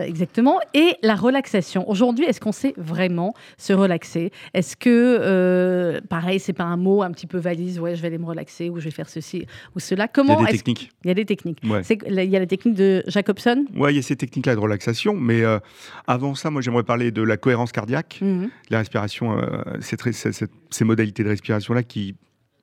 [0.07, 0.61] exactement.
[0.73, 1.90] Et la relaxation.
[1.91, 4.31] Aujourd'hui, est-ce qu'on sait vraiment se relaxer?
[4.55, 8.07] Est-ce que, euh, pareil, c'est pas un mot un petit peu valise, ouais, je vais
[8.07, 10.07] aller me relaxer ou je vais faire ceci ou cela?
[10.07, 10.93] Comment Il y a des techniques.
[11.03, 11.59] Il y a des techniques.
[11.65, 13.65] Il y a la technique de Jacobson?
[13.75, 15.59] Oui, il y a ces techniques-là de relaxation, mais euh,
[16.07, 18.51] avant ça, moi, j'aimerais parler de la cohérence cardiaque, mhm.
[18.71, 22.15] la respiration, euh, ces modalités de respiration-là qui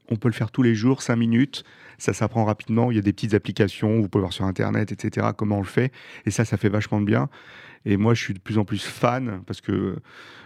[0.09, 1.63] on peut le faire tous les jours, 5 minutes.
[1.97, 2.91] Ça s'apprend rapidement.
[2.91, 5.65] Il y a des petites applications, vous pouvez voir sur Internet, etc., comment on le
[5.65, 5.91] fait.
[6.25, 7.29] Et ça, ça fait vachement de bien.
[7.89, 9.95] Et moi, je suis de plus en plus fan, parce que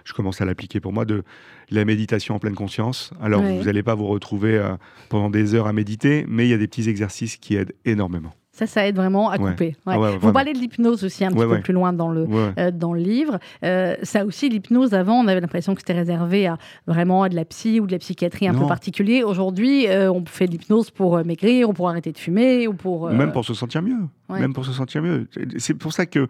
[0.06, 1.24] je commence à l'appliquer pour moi, de
[1.72, 3.12] la méditation en pleine conscience.
[3.20, 4.76] Alors, vous n'allez pas vous retrouver euh,
[5.10, 8.34] pendant des heures à méditer, mais il y a des petits exercices qui aident énormément.
[8.62, 9.76] Ça, ça aide vraiment à couper.
[9.86, 12.28] Vous parlez de l'hypnose aussi un petit peu plus loin dans le,
[12.60, 13.40] euh, dans le livre.
[13.64, 17.36] Euh, ça aussi, l'hypnose, avant, on avait l'impression que c'était réservé à vraiment à de
[17.36, 19.24] la psy ou de la psychiatrie un peu particulier.
[19.24, 23.10] Aujourd'hui, euh, on fait de l'hypnose pour maigrir ou pour arrêter de fumer ou pour...
[23.10, 23.98] Même pour se sentir mieux.
[24.30, 25.28] Même pour se sentir mieux.
[25.58, 26.28] C'est pour ça que,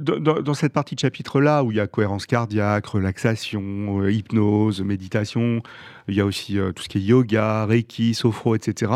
[0.00, 5.60] dans, dans cette partie de chapitre-là, où il y a cohérence cardiaque, relaxation, hypnose, méditation,
[6.08, 8.90] il y a aussi tout ce qui est yoga, reiki, sophro, etc.,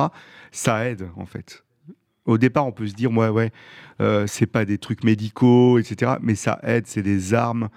[0.50, 1.62] ça aide, en fait.
[2.28, 3.50] Au départ, on peut se dire, ouais, ouais,
[4.00, 6.12] euh, c'est pas des trucs médicaux, etc.
[6.20, 7.70] Mais ça aide, c'est des armes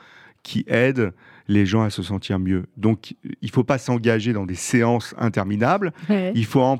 [0.43, 1.13] qui aident
[1.47, 2.65] les gens à se sentir mieux.
[2.75, 5.93] Donc, il ne faut pas s'engager dans des séances interminables.
[6.09, 6.77] Il faut,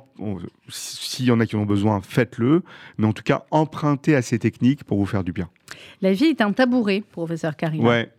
[0.68, 2.64] s'il y en a qui en ont besoin, faites-le.
[2.98, 5.50] Mais en tout cas, empruntez à ces techniques pour vous faire du bien.
[6.02, 7.86] La vie est un tabouret, professeur Karim.
[7.86, 8.12] Ouais.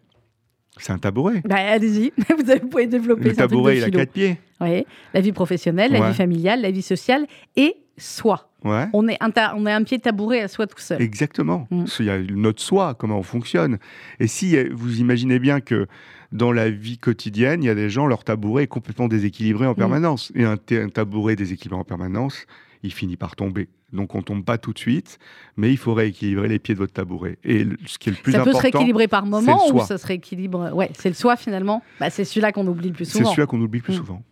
[0.79, 1.43] C'est un tabouret.
[1.45, 3.31] Bah, allez-y, vous, pouvez développer.
[3.31, 4.39] Le tabouret, il a quatre pieds.
[4.63, 8.52] Oui, la vie professionnelle, la vie familiale, la vie sociale et soi.
[8.65, 8.87] Ouais.
[8.93, 11.01] On, est un on est un pied tabouret à soi tout seul.
[11.03, 11.67] Exactement.
[11.71, 11.85] Mm.
[12.01, 13.79] Il y a notre soi, comment on fonctionne.
[14.21, 15.87] Et si vous imaginez bien que
[16.31, 19.73] dans la vie quotidienne, il y a des gens, leur tabouret est complètement déséquilibré en
[19.73, 19.77] mm.
[19.77, 20.33] permanence.
[20.35, 22.47] Et un, un tabouret déséquilibré en permanence,
[22.83, 23.69] il finit par tomber.
[23.93, 25.19] Donc on tombe pas tout de suite,
[25.57, 27.39] mais il faut rééquilibrer les pieds de votre tabouret.
[27.45, 29.99] Et ce qui est le plus important, ça peut se rééquilibrer par moment ou ça
[29.99, 31.83] se rééquilibre Ouais, c'est le soi finalement.
[32.01, 33.25] Bah, c'est celui-là qu'on oublie le plus souvent.
[33.25, 33.99] C'est celui-là qu'on oublie le plus mm.
[33.99, 34.23] souvent.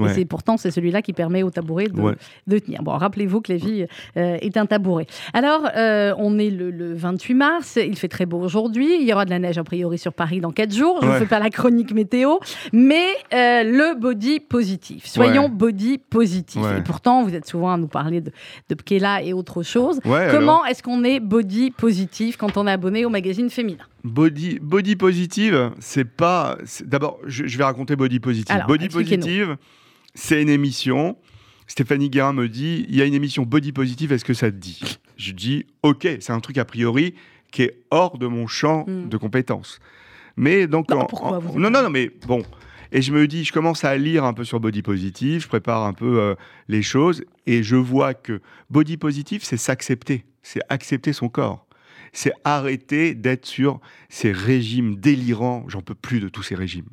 [0.00, 1.86] Et c'est pourtant c'est celui-là qui permet au tabouret
[2.46, 2.82] de, tenir.
[2.82, 5.06] Bon, rappelez-vous que la vie euh, est un tabouret.
[5.32, 9.24] Alors, euh, on est le, 28 mars, il fait très beau aujourd'hui, il y aura
[9.24, 10.98] de la neige a priori sur Paris dans 4 jours.
[11.02, 12.36] Je ne fais pas la chronique météo,
[12.72, 15.06] mais euh, le body positif.
[15.06, 16.62] Soyons body positif.
[16.78, 18.32] Et pourtant, vous êtes souvent à nous parler de,
[18.68, 20.00] de Pkela et autre chose.
[20.30, 23.84] Comment est-ce qu'on est body positif quand on est abonné au magazine féminin?
[24.04, 26.58] Body, body positive, c'est pas.
[26.84, 28.64] D'abord, je, vais raconter body positive.
[28.66, 29.56] body positive,
[30.14, 31.16] c'est une émission.
[31.68, 34.56] Stéphanie Guérin me dit il y a une émission body positive, est-ce que ça te
[34.56, 34.80] dit?
[35.16, 37.14] Je dis ok, c'est un truc a priori
[37.52, 39.08] qui est hors de mon champ hmm.
[39.08, 39.78] de compétences.
[40.36, 40.90] Mais donc.
[40.90, 42.42] Non, pourquoi vous non, non, non, mais bon.
[42.90, 45.84] Et je me dis, je commence à lire un peu sur body positive, je prépare
[45.84, 46.34] un peu euh,
[46.68, 51.66] les choses, et je vois que body positive, c'est s'accepter, c'est accepter son corps
[52.12, 55.64] c'est arrêter d'être sur ces régimes délirants.
[55.68, 56.88] J'en peux plus de tous ces régimes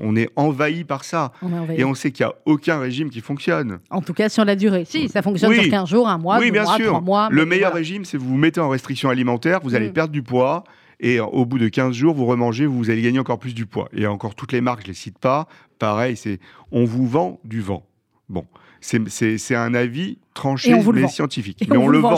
[0.00, 1.32] on est envahi par ça.
[1.76, 3.78] et on sait qu'il n'y a aucun régime qui fonctionne.
[3.90, 4.84] En tout cas, sur la durée.
[4.84, 6.86] Si, ça fonctionne sur 15 jours, un mois, oui, deux bien mois, sûr.
[6.86, 7.28] trois mois.
[7.30, 9.92] Le meilleur régime, c'est vous vous mettez en restriction alimentaire, vous allez mm.
[9.92, 10.64] perdre du poids.
[11.00, 13.88] Et au bout de 15 jours, vous remangez, vous allez gagner encore plus du poids.
[13.96, 15.46] Et encore toutes les marques, je ne les cite pas.
[15.78, 16.40] Pareil, c'est
[16.72, 17.86] on vous vend du vent.
[18.28, 18.44] Bon,
[18.80, 21.66] c'est un avis tranché, mais scientifique.
[21.70, 22.16] mais on, le vend.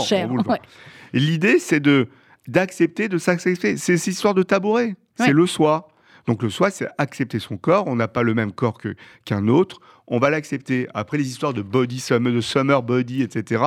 [1.13, 2.09] L'idée, c'est de
[2.49, 3.77] d'accepter, de s'accepter.
[3.77, 4.97] C'est cette histoire de tabouret.
[5.17, 5.89] C'est le soi.
[6.27, 7.87] Donc le soi, c'est accepter son corps.
[7.87, 8.79] On n'a pas le même corps
[9.25, 9.81] qu'un autre.
[10.07, 10.89] On va l'accepter.
[10.95, 13.63] Après les histoires de body summer, de summer body, etc.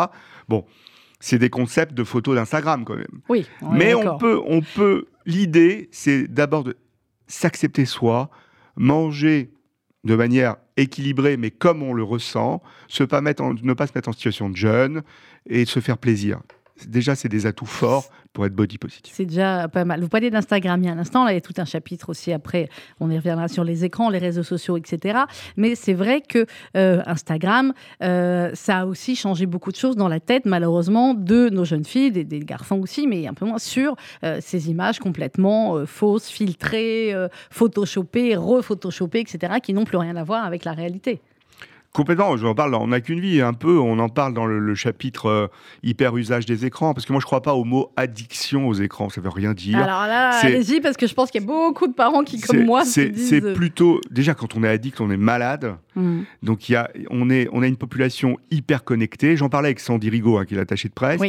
[0.49, 0.65] Bon,
[1.19, 3.21] c'est des concepts de photos d'Instagram quand même.
[3.29, 3.47] Oui.
[3.71, 5.05] Mais on peut, on peut.
[5.25, 6.75] L'idée, c'est d'abord de
[7.27, 8.29] s'accepter soi,
[8.75, 9.51] manger
[10.03, 14.09] de manière équilibrée, mais comme on le ressent, se pas mettre ne pas se mettre
[14.09, 15.01] en situation de jeûne
[15.47, 16.41] et se faire plaisir
[16.87, 19.13] déjà, c'est des atouts forts pour être body positive.
[19.15, 20.01] C'est déjà pas mal.
[20.01, 22.09] Vous parlez d'Instagram il y a un instant, là, il y a tout un chapitre
[22.09, 22.67] aussi après,
[22.99, 25.19] on y reviendra sur les écrans, les réseaux sociaux, etc.
[25.55, 30.07] Mais c'est vrai que euh, Instagram, euh, ça a aussi changé beaucoup de choses dans
[30.07, 33.95] la tête, malheureusement, de nos jeunes filles, des, garçons aussi, mais un peu moins sur
[34.23, 37.13] euh, ces images complètement fausses, filtrées,
[37.51, 41.21] photoshopées, rephotoshopées, etc., qui n'ont plus rien à voir avec la réalité.
[41.93, 44.73] Complètement, je en parle, on n'a qu'une vie, un peu, on en parle dans le,
[44.73, 45.47] chapitre euh,
[45.83, 49.09] hyper usage des écrans, parce que moi je crois pas au mot addiction aux écrans,
[49.09, 49.77] ça veut rien dire.
[49.77, 52.65] Alors là, allez-y, parce que je pense qu'il y a beaucoup de parents qui, comme
[52.65, 53.29] moi, se disent...
[53.29, 56.21] C'est euh, plutôt, déjà quand on est addict, on est malade, hmm.
[56.41, 60.09] donc y a, on, est, on a une population hyper connectée, j'en parlais avec Sandy
[60.09, 61.21] Rigaud, hein, qui est l'attaché de presse,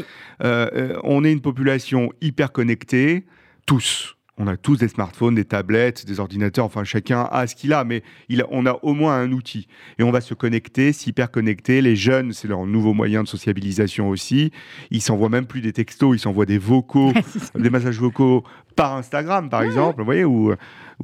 [0.42, 3.26] euh, on est une population hyper connectée,
[3.66, 7.72] tous on a tous des smartphones, des tablettes, des ordinateurs, enfin chacun a ce qu'il
[7.72, 9.68] a, mais il on a au moins un outil.
[9.98, 11.80] Et on va se connecter, s'hyper connecter.
[11.80, 14.50] Les jeunes, c'est leur nouveau moyen de sociabilisation aussi.
[14.90, 17.12] Ils s'envoient même plus des textos, ils s'envoient des vocaux,
[17.54, 18.44] des messages vocaux
[18.74, 20.52] par Instagram, par exemple, vous voyez, où,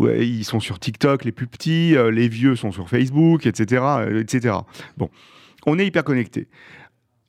[0.01, 3.85] ils sont sur TikTok, les plus petits, euh, les vieux sont sur Facebook, etc.,
[4.19, 4.57] etc.
[4.97, 5.09] Bon,
[5.67, 5.87] on est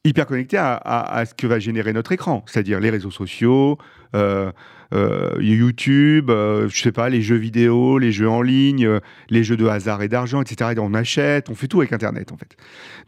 [0.03, 3.77] hyper connecté à, ce que va générer notre écran, c'est-à-dire les réseaux sociaux,
[4.15, 4.51] euh,
[4.93, 9.57] euh, YouTube, euh, je sais pas, les jeux vidéo, les jeux en ligne, les jeux
[9.57, 10.71] de hasard et d'argent, etc.
[10.75, 12.57] Et on achète, on fait tout avec Internet en fait.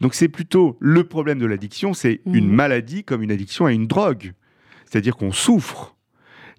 [0.00, 2.54] Donc c'est plutôt le problème de l'addiction, c'est une mmh.
[2.54, 4.32] maladie comme une addiction à une drogue,
[4.84, 5.93] c'est-à-dire qu'on souffre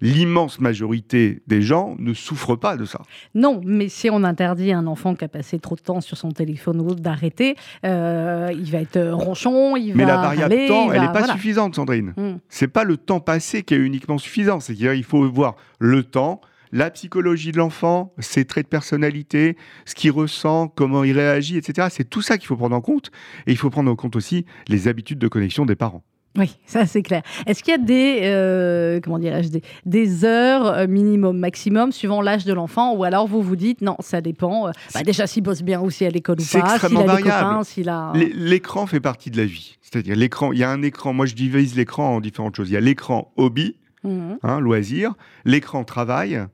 [0.00, 3.00] l'immense majorité des gens ne souffrent pas de ça.
[3.34, 6.16] Non, mais si on interdit à un enfant qui a passé trop de temps sur
[6.16, 10.06] son téléphone ou d'arrêter, euh, il va être ronchon, il mais va.
[10.06, 12.12] Mais la variable temps, elle n'est pas suffisante, Sandrine.
[12.16, 12.38] Ce hmm.
[12.48, 14.60] C'est pas le temps passé qui est uniquement suffisant.
[14.60, 16.40] C'est qu'il faut voir le temps,
[16.72, 21.88] la psychologie de l'enfant, ses traits de personnalité, ce qu'il ressent, comment il réagit, etc.
[21.90, 23.10] C'est tout ça qu'il faut prendre en compte.
[23.46, 26.02] Et il faut prendre en compte aussi les habitudes de connexion des parents.
[26.36, 27.22] Oui, ça c'est clair.
[27.46, 29.48] Est-ce qu'il y a des, euh, comment dirais-je,
[29.84, 33.96] des, heures euh, minimum, maximum, suivant l'âge de l'enfant, ou alors vous vous dites non,
[34.00, 34.68] ça dépend.
[34.68, 37.16] Euh, bah, déjà s'il bosse bien ou si à l'école ou pas, s'il a variable.
[37.16, 38.12] des copains, a.
[38.34, 39.76] L'écran fait partie de la vie.
[39.82, 41.12] C'est-à-dire l'écran, il y a un écran.
[41.12, 42.70] Moi, je divise l'écran en différentes choses.
[42.70, 44.34] Il y a l'écran hobby, mmh.
[44.42, 46.44] hein, loisir, l'écran travail,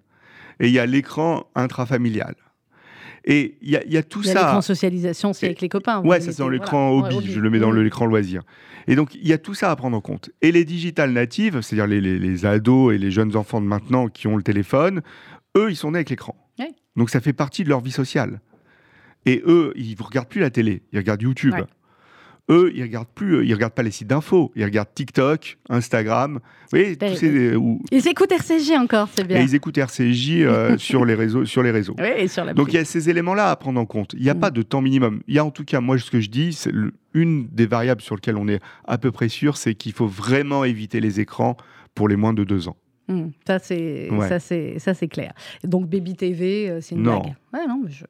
[0.61, 2.35] et il y a l'écran intrafamilial.
[3.25, 4.31] Et il y, a tout ça.
[4.31, 6.01] Il y a l'écran socialisation, c'est avec les copains.
[6.03, 8.43] Ouais, ça c'est dans l'écran hobby, je le mets dans l'écran loisir.
[8.89, 10.31] Et donc, il y a tout ça à prendre en compte.
[10.41, 14.37] Et les digital natives, c'est-à-dire les, ados et les jeunes enfants de maintenant qui ont
[14.37, 15.03] le téléphone,
[15.57, 16.37] eux, ils sont nés avec l'écran.
[16.97, 18.41] Donc, ça fait partie de leur vie sociale.
[19.25, 21.55] Et eux, ils ne regardent plus la télé, ils regardent YouTube.
[22.51, 26.41] Eux, ils regardent plus, euh, ils regardent pas les sites d'infos, ils regardent TikTok, Instagram.
[26.73, 27.61] Oui, tous ces, euh,
[27.93, 29.41] Ils écoutent RCJ encore, c'est bien.
[29.41, 31.95] Et ils écoutent RCJ euh, sur les réseaux, sur les réseaux.
[31.99, 34.15] Oui, sur la Donc il y a ces éléments-là à prendre en compte.
[34.15, 34.41] Il n'y a mm.
[34.41, 35.23] pas de temps minimum.
[35.29, 36.73] Il y a en tout cas, moi, ce que je dis, c'est
[37.15, 40.65] une des variables sur lesquelles on est à peu près sûr, c'est qu'il faut vraiment
[40.65, 41.57] éviter les écrans
[41.95, 42.77] pour les moins de deux ans.
[43.09, 43.31] Mm.
[43.47, 45.33] ça c'est ça c'est ça c'est clair.
[45.65, 47.35] Donc Baby TV, c'est une blague?
[47.53, 48.05] Ouais, non, je,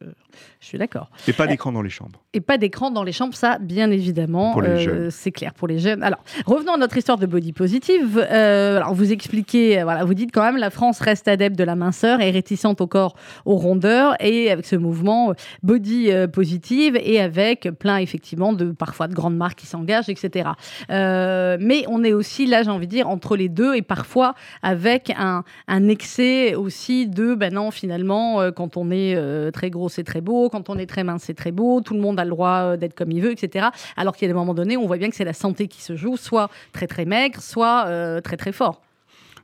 [0.61, 1.11] je suis d'accord.
[1.27, 2.23] Et pas d'écran dans les chambres.
[2.33, 6.03] Et pas d'écran dans les chambres, ça, bien évidemment, euh, c'est clair pour les jeunes.
[6.03, 8.25] Alors, revenons à notre histoire de body positive.
[8.31, 11.65] Euh, alors, vous expliquez, euh, voilà, vous dites quand même, la France reste adepte de
[11.65, 17.21] la minceur et réticente au corps, aux rondeurs, et avec ce mouvement body positive et
[17.21, 20.51] avec plein, effectivement, de parfois de grandes marques qui s'engagent, etc.
[20.89, 25.13] mais on est aussi, là, j'ai envie de dire, entre les deux et parfois avec
[25.17, 30.05] un, un excès aussi de, ben non, finalement, quand on est euh, très gros, c'est
[30.05, 30.49] très beau.
[30.49, 31.81] Quand on est très mince, c'est très beau.
[31.81, 33.67] Tout le monde a le droit euh, d'être comme il veut, etc.
[33.97, 35.83] Alors qu'il y a des moments donnés, on voit bien que c'est la santé qui
[35.83, 38.83] se joue, soit très très maigre, soit euh, très très fort.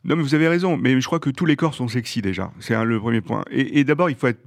[0.05, 0.77] Non, mais vous avez raison.
[0.77, 2.53] Mais je crois que tous les corps sont sexy déjà.
[2.61, 3.45] C'est le premier point.
[3.51, 4.41] Et, d'abord, il faut être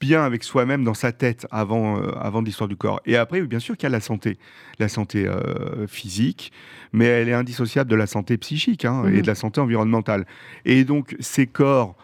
[0.00, 3.00] bien avec soi-même dans sa tête avant, avant l'histoire du corps.
[3.06, 4.38] Et après, bien sûr qu'il y a la santé,
[4.78, 5.26] la santé
[5.88, 6.52] physique,
[6.92, 9.22] mais elle est indissociable de la santé psychique hein, et mhm.
[9.22, 10.26] de la santé environnementale.
[10.66, 11.96] Et donc, ces corps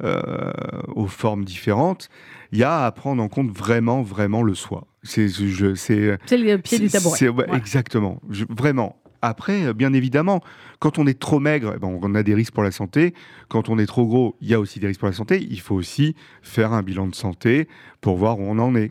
[0.00, 2.08] aux formes différentes,
[2.52, 4.86] il y a à prendre en compte vraiment, vraiment le soi.
[5.02, 7.18] C'est le pied du tabouret.
[7.54, 8.96] Exactement, vraiment.
[9.24, 10.40] Après, bien évidemment,
[10.80, 13.14] quand on est trop maigre, eh ben, on a des risques pour la santé.
[13.48, 15.46] Quand on est trop gros, il y a aussi des risques pour la santé.
[15.48, 17.68] Il faut aussi faire un bilan de santé
[18.00, 18.90] pour voir où on en est.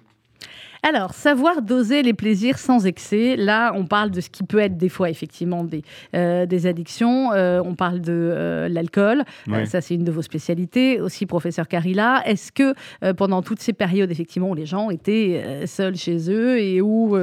[0.83, 3.35] Alors, savoir doser les plaisirs sans excès.
[3.35, 5.83] Là, on parle de ce qui peut être des fois effectivement des,
[6.15, 7.31] euh, des addictions.
[7.33, 9.23] Euh, on parle de euh, l'alcool.
[9.65, 10.99] ça, c'est une de vos spécialités.
[10.99, 12.73] Aussi, professeur Carilla, est-ce que
[13.13, 17.15] pendant toutes ces périodes, effectivement, où les gens étaient seuls chez eux et où,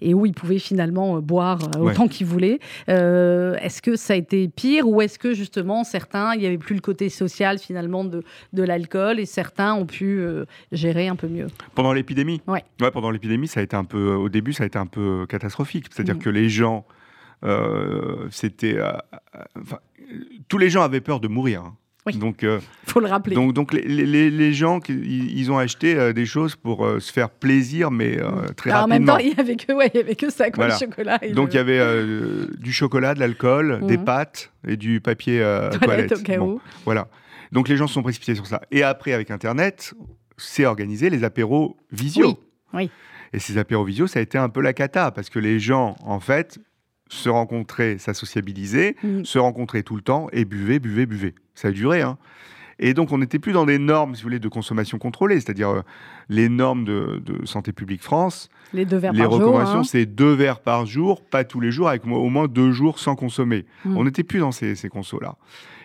[0.00, 2.58] et où ils pouvaient finalement boire autant qu'ils voulaient,
[2.88, 6.74] est-ce que ça a été pire ou est-ce que justement certains, il n'y avait plus
[6.74, 10.24] le côté social finalement de, de l'alcool et certains ont pu
[10.72, 11.48] gérer un peu mieux?
[11.74, 12.40] Pendant l'épidémie?
[12.46, 12.61] Ouais.
[12.92, 15.86] Pendant l'épidémie, ça a été un peu, au début, ça a été un peu catastrophique.
[15.90, 16.20] C'est-à-dire mm.
[16.20, 16.86] que les gens,
[17.44, 18.92] euh, c'était, euh,
[20.48, 21.62] tous les gens avaient peur de mourir.
[21.62, 21.76] Hein.
[22.04, 22.16] Oui.
[22.16, 23.36] Donc, euh, faut le rappeler.
[23.36, 27.92] Donc, donc les, les, les gens, ils, ont acheté des choses pour se faire plaisir,
[27.92, 28.54] mais mm.
[28.56, 29.12] très Alors, rapidement.
[29.12, 30.74] En même temps, il y avait que, ouais, il y avait que ça, quoi, le
[30.74, 31.20] chocolat.
[31.32, 31.80] donc il y avait
[32.58, 34.04] du chocolat, de l'alcool, des mm.
[34.04, 35.38] pâtes et du papier
[35.80, 36.12] toilette.
[36.12, 36.60] Au cas où.
[36.84, 37.08] Voilà.
[37.52, 38.62] Donc les gens se sont précipités sur ça.
[38.70, 39.94] Et après, avec Internet,
[40.38, 42.26] c'est organisé les apéros visio.
[42.26, 42.36] Oui.
[42.72, 42.90] Oui.
[43.32, 45.96] Et ces apéros visio, ça a été un peu la cata, parce que les gens,
[46.04, 46.58] en fait,
[47.08, 49.24] se rencontraient, ça sociabilisait, mm.
[49.24, 51.34] se rencontraient tout le temps et buvaient, buvaient, buvaient.
[51.54, 52.18] Ça a duré, hein.
[52.78, 55.68] Et donc, on n'était plus dans des normes, si vous voulez, de consommation contrôlée, c'est-à-dire
[55.68, 55.82] euh,
[56.28, 58.48] les normes de, Santé publique France.
[58.72, 59.84] Les deux verres les recommandations, hein.
[59.84, 63.14] c'est deux verres par jour, pas tous les jours, avec au moins deux jours sans
[63.14, 63.66] consommer.
[63.84, 63.96] Mm.
[63.96, 65.36] On n'était plus dans ces, ces consos-là.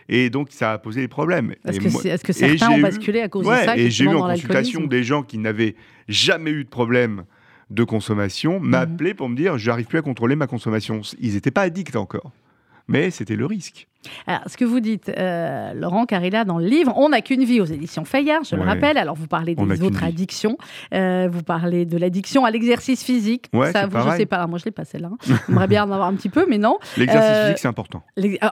[0.10, 1.54] Et donc, ça a posé des problèmes.
[1.66, 5.04] Est-ce que, certains ont basculé à cause de ça Et j'ai eu en consultation des
[5.04, 5.76] gens qui n'avaient
[6.08, 7.24] jamais eu de problème
[7.70, 8.70] de consommation mhm.
[8.70, 11.02] m'appeler pour me dire j'arrive plus à contrôler ma consommation.
[11.20, 12.32] Ils n'étaient pas addicts encore,
[12.88, 13.88] mais c'était le risque.
[14.26, 17.62] Alors, ce que vous dites, euh, Laurent Carilla, dans le livre, On n'a qu'une vie
[17.62, 18.98] aux éditions Fayard, je le rappelle.
[18.98, 20.58] Alors, vous parlez des autres addictions.
[20.94, 23.50] Euh, vous parlez de l'addiction à l'exercice physique.
[23.72, 24.48] ça, vous, je sais pas.
[24.48, 25.10] Moi, je l'ai pas celle-là.
[25.48, 26.78] J'aimerais bien en avoir un petit peu, mais non.
[26.98, 28.04] L'exercice euh, physique, c'est important.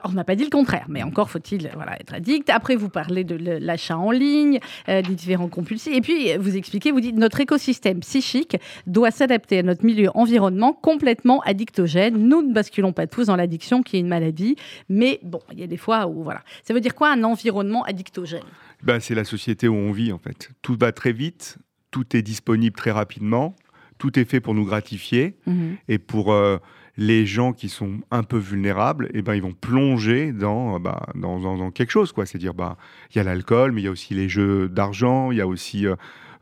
[0.04, 2.50] on n'a pas dit le contraire, mais encore faut-il voilà, être addict.
[2.50, 5.94] Après, vous parlez de l'achat en ligne, des différents compulsifs.
[5.94, 8.56] Et puis, vous expliquez, vous dites, notre écosystème psychique
[8.86, 12.16] doit s'adapter à notre milieu environnement complètement addictogène.
[12.16, 14.56] Nous ne basculons pas tous dans l'addiction, qui est une maladie,
[14.88, 16.42] mais bon, il y a des fois où voilà.
[16.62, 18.44] Ça veut dire quoi un environnement addictogène?
[18.82, 20.50] Ben, c'est la société où on vit en fait.
[20.62, 21.58] Tout va très vite,
[21.90, 23.56] tout est disponible très rapidement,
[23.98, 25.76] tout est fait pour nous gratifier mhm.
[25.88, 26.58] et pour euh,
[26.96, 31.06] les gens qui sont un peu vulnérables, et eh ben ils vont plonger dans, bah,
[31.14, 32.12] dans, dans, quelque chose.
[32.16, 32.76] C'est-à-dire bah
[33.10, 35.46] il y a l'alcool, mais il y a aussi les jeux d'argent, il y a
[35.46, 35.94] aussi euh,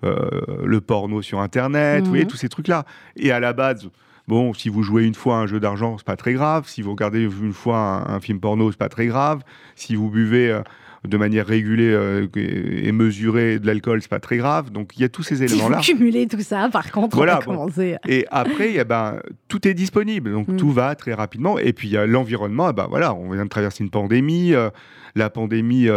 [0.04, 0.28] euh,
[0.64, 2.85] le porno sur internet, vous voyez tous ces trucs là.
[3.16, 3.88] Et à la base
[4.26, 6.64] Bon, si vous jouez une fois un jeu d'argent, c'est pas très grave.
[6.66, 9.42] Si vous regardez une fois un, film porno, c'est pas très grave.
[9.75, 10.62] Si vous buvez euh,
[11.06, 14.70] de manière régulée euh, et mesurée de l'alcool, c'est pas très grave.
[14.70, 15.81] Donc il y a tous ces éléments-là.
[15.81, 17.96] Cumuler tout ça, par contre, voilà, on commencer.
[18.08, 20.56] Et après, eh ben, tout est disponible, donc mm.
[20.56, 21.58] tout va très rapidement.
[21.58, 22.70] Et puis il y a l'environnement.
[22.70, 24.54] Eh ben voilà, on vient de traverser une pandémie.
[24.54, 24.70] Euh,
[25.16, 25.88] la pandémie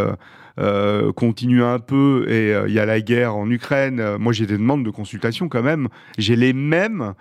[0.58, 4.58] euh, continue un peu et il y a la guerre en Ukraine, moi j'ai des
[4.58, 5.88] demandes de consultation quand même.
[6.18, 7.14] J'ai les mêmes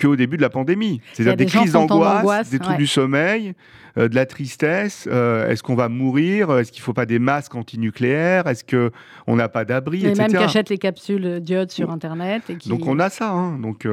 [0.00, 1.00] qu'au début de la pandémie.
[1.12, 3.54] C'est-à-dire des, crises d'angoisse, des troubles du sommeil,
[3.96, 5.06] de la tristesse.
[5.06, 6.56] Est-ce qu'on va mourir?
[6.58, 8.46] Est-ce qu'il ne faut pas des masques antinucléaires?
[8.46, 12.42] Est-ce qu'on n'a pas d'abri Les mêmes qui achètent les capsules d'iode sur Internet.
[12.48, 12.68] Et qui...
[12.68, 13.30] Donc on a ça.
[13.30, 13.58] Hein.
[13.58, 13.86] Donc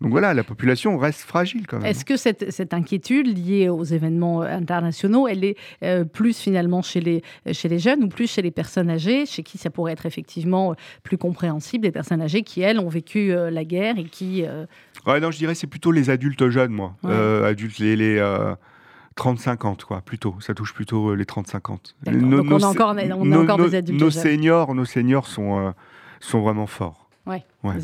[0.00, 1.86] donc voilà, la population reste fragile quand même.
[1.86, 7.22] Est-ce que cette, inquiétude liée aux événements internationaux, elle est euh, plus finalement chez les,
[7.50, 10.76] chez les jeunes ou plus chez les personnes âgées, chez qui ça pourrait être effectivement
[11.02, 14.44] plus compréhensible, des personnes âgées qui, elles, ont vécu euh, la guerre et qui...
[14.44, 14.66] Euh,
[15.06, 16.94] ouais, non, je dirais c'est plutôt les adultes jeunes, moi.
[17.44, 17.96] adultes, les...
[17.96, 18.54] les
[19.16, 20.36] 30-50, quoi, plutôt.
[20.38, 21.94] Ça touche plutôt les 30-50.
[22.06, 25.74] Donc on a encore, on a encore des adultes nos Seniors, nos seniors sont,
[26.20, 27.07] sont vraiment forts.
[27.28, 27.44] Ouais.
[27.62, 27.74] Bah,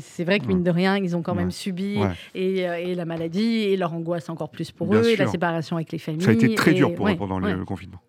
[0.00, 1.98] c'est vrai que mine de rien, ils ont quand même subi
[2.34, 5.76] et, euh, et, la maladie et leur angoisse encore plus pour eux et la séparation
[5.76, 6.22] avec les familles.
[6.22, 8.00] Ça a été très dur pour eux pendant le confinement.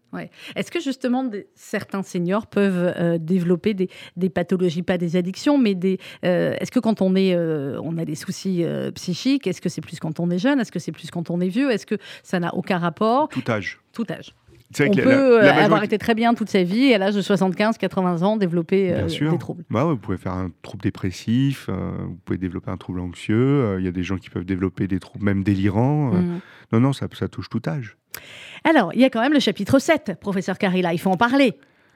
[0.56, 5.74] Est-ce que justement certains seniors peuvent euh, développer des, des, pathologies, pas des addictions, mais
[5.74, 5.98] des.
[6.24, 8.64] Euh, est-ce que quand on est, on a des soucis
[8.94, 11.40] psychiques, est-ce que c'est plus quand on est jeune, est-ce que c'est plus quand on
[11.40, 13.30] est vieux, est-ce que ça n'a aucun rapport?
[13.30, 13.80] Tout âge.
[13.92, 14.36] Tout âge
[14.80, 18.24] on peut euh, avoir été très bien toute sa vie et à l'âge de 75-80
[18.24, 19.64] ans développer euh, des troubles.
[19.70, 23.86] Bah vous pouvez faire un trouble dépressif, euh, vous pouvez développer un trouble anxieux, il
[23.86, 26.12] y a des gens qui peuvent développer des troubles même délirants.
[26.12, 26.40] Mm.
[26.72, 27.98] Non, non, ça, ça touche tout âge.
[28.64, 31.54] Alors, il y a quand même le chapitre 7, professeur Carilla, il faut en parler.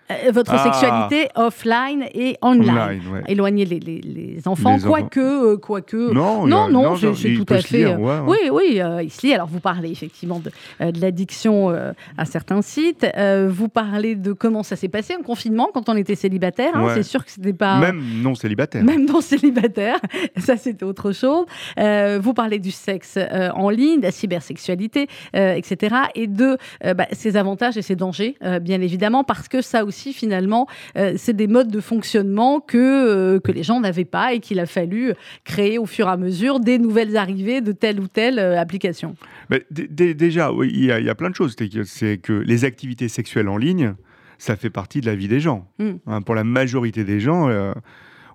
[0.09, 0.63] Euh, votre ah.
[0.63, 3.01] sexualité offline et online.
[3.27, 6.13] Éloigner les, les, enfants, quoique, euh, quoique.
[6.13, 7.85] Non, non, non, c'est tout à fait.
[7.85, 9.33] Euh, oui, oui, ici.
[9.33, 10.51] Alors, vous parlez effectivement de,
[10.91, 11.73] de l'addiction
[12.17, 13.05] à certains sites.
[13.49, 16.75] vous parlez de comment ça s'est passé en confinement quand on était célibataire.
[16.75, 17.79] Hein, c'est sûr que c'était pas.
[17.79, 18.83] Même non célibataire.
[18.83, 19.99] Même non célibataire.
[20.37, 21.45] ça, c'était autre chose.
[21.77, 23.19] vous parlez du sexe
[23.55, 25.95] en ligne, de la cybersexualité, etc.
[26.15, 26.57] Et de
[26.95, 30.67] bah, ses avantages et ses dangers, bien évidemment, parce que ça aussi finalement,
[30.97, 34.59] euh, c'est des modes de fonctionnement que, euh, que les gens n'avaient pas et qu'il
[34.59, 38.39] a fallu créer au fur et à mesure des nouvelles arrivées de telle ou telle
[38.39, 39.15] euh, application.
[39.49, 41.55] Mais déjà, il y, a plein de choses.
[41.85, 43.93] C'est que les activités sexuelles en ligne,
[44.37, 45.67] ça fait partie de la vie des gens.
[45.79, 45.93] Hmm.
[46.05, 47.49] Hein, pour la majorité des gens,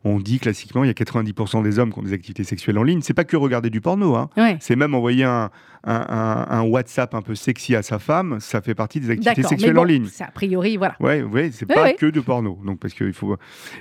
[0.04, 2.82] on dit classiquement, il y a 90% des hommes qui ont des activités sexuelles en
[2.82, 3.02] ligne.
[3.02, 4.16] C'est pas que regarder du porno.
[4.16, 4.28] Hein.
[4.60, 5.50] C'est même envoyer un,
[5.84, 8.38] un, WhatsApp un peu sexy à sa femme.
[8.40, 10.06] Ça fait partie des activités sexuelles en ligne.
[10.10, 10.96] C'est a priori, voilà.
[11.00, 12.58] Ouais, ouais c'est pas que de porno.
[12.64, 13.36] Donc, parce qu'il faut.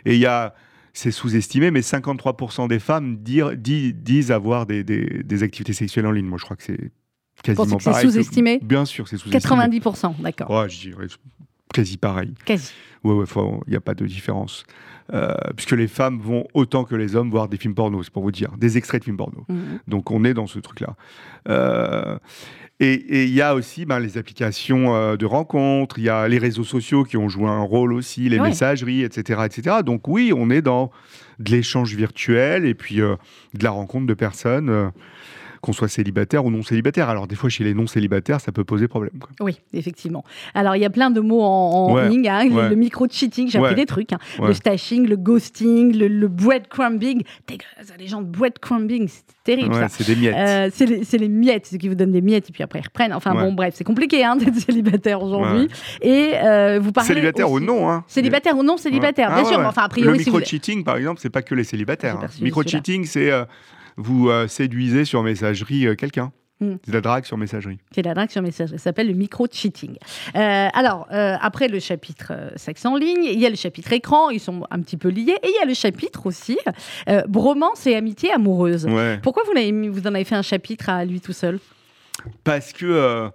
[0.06, 0.54] Et il y a
[0.94, 6.26] c'est sous-estimé, mais 53% des femmes dire, disent avoir des, des, activités sexuelles en ligne.
[6.26, 6.92] Moi, je crois que c'est
[7.44, 8.02] quasiment pareil.
[8.02, 9.80] C'est sous-estimé Bien sûr, c'est sous-estimé.
[9.80, 10.50] 90%, d'accord.
[10.50, 11.08] Ouais, je dirais
[11.74, 12.34] quasi pareil.
[12.46, 12.72] Quasi.
[13.04, 13.26] Ouais, ouais,
[13.68, 14.64] il n'y a pas de différence.
[15.14, 18.24] Euh, puisque les femmes vont autant que les hommes voir des films porno, c'est pour
[18.24, 19.44] vous dire, des extraits de films porno.
[19.50, 19.80] Mhm.
[19.88, 20.96] Donc on est dans ce truc-là.
[21.50, 22.18] Euh,
[22.80, 26.38] et il y a aussi ben, les applications euh, de rencontres, il y a les
[26.38, 29.78] réseaux sociaux qui ont joué un rôle aussi, les messageries, etc., etc.
[29.86, 30.92] Donc oui, on est dans
[31.40, 33.18] de l'échange virtuel et puis de
[33.62, 34.92] la rencontre de personnes
[35.62, 37.10] qu'on soit célibataire ou non célibataire.
[37.10, 39.14] Alors des fois chez les non célibataires, ça peut poser problème.
[39.40, 40.24] Oui, effectivement.
[40.54, 42.46] Alors il y a plein de mots en, ligne, hein.
[42.46, 44.20] le, micro-cheating, j'ai appris des trucs, hein.
[44.42, 47.24] le stashing, le ghosting, le, le breadcrumbing.
[48.00, 49.76] Les gens de breadcrumbing, c'est terrible.
[49.90, 50.36] C'est des miettes.
[50.36, 53.14] Euh, c'est les, miettes, ceux qui vous donnent des miettes et puis après ils reprennent.
[53.14, 55.70] Enfin bon, bref, c'est compliqué hein, d'être célibataire aujourd'hui.
[56.02, 58.04] Et euh, vous parlez célibataire ou non hein.
[58.08, 59.60] Célibataire ou non célibataire, bien ah sûr.
[59.60, 62.20] Enfin a priori, le micro-cheating par exemple, c'est pas que les célibataires.
[62.42, 63.46] Micro-cheating, c'est euh,
[63.98, 66.32] vous euh, séduisez sur messagerie euh, quelqu'un.
[66.60, 66.76] Hmm.
[66.86, 67.80] C'est la drague sur messagerie.
[67.92, 68.78] C'est la drague sur messagerie.
[68.78, 69.96] Ça s'appelle le micro-cheating.
[70.36, 74.40] Euh, alors, après le chapitre sexe en ligne, il y a le chapitre écran, ils
[74.40, 75.38] sont un petit peu liés.
[75.42, 76.60] Et il y a le chapitre aussi
[77.28, 78.88] bromance et amitié amoureuse.
[79.24, 81.60] Pourquoi vous, vous en avez fait un chapitre à lui tout seul?
[82.44, 83.32] Parce que,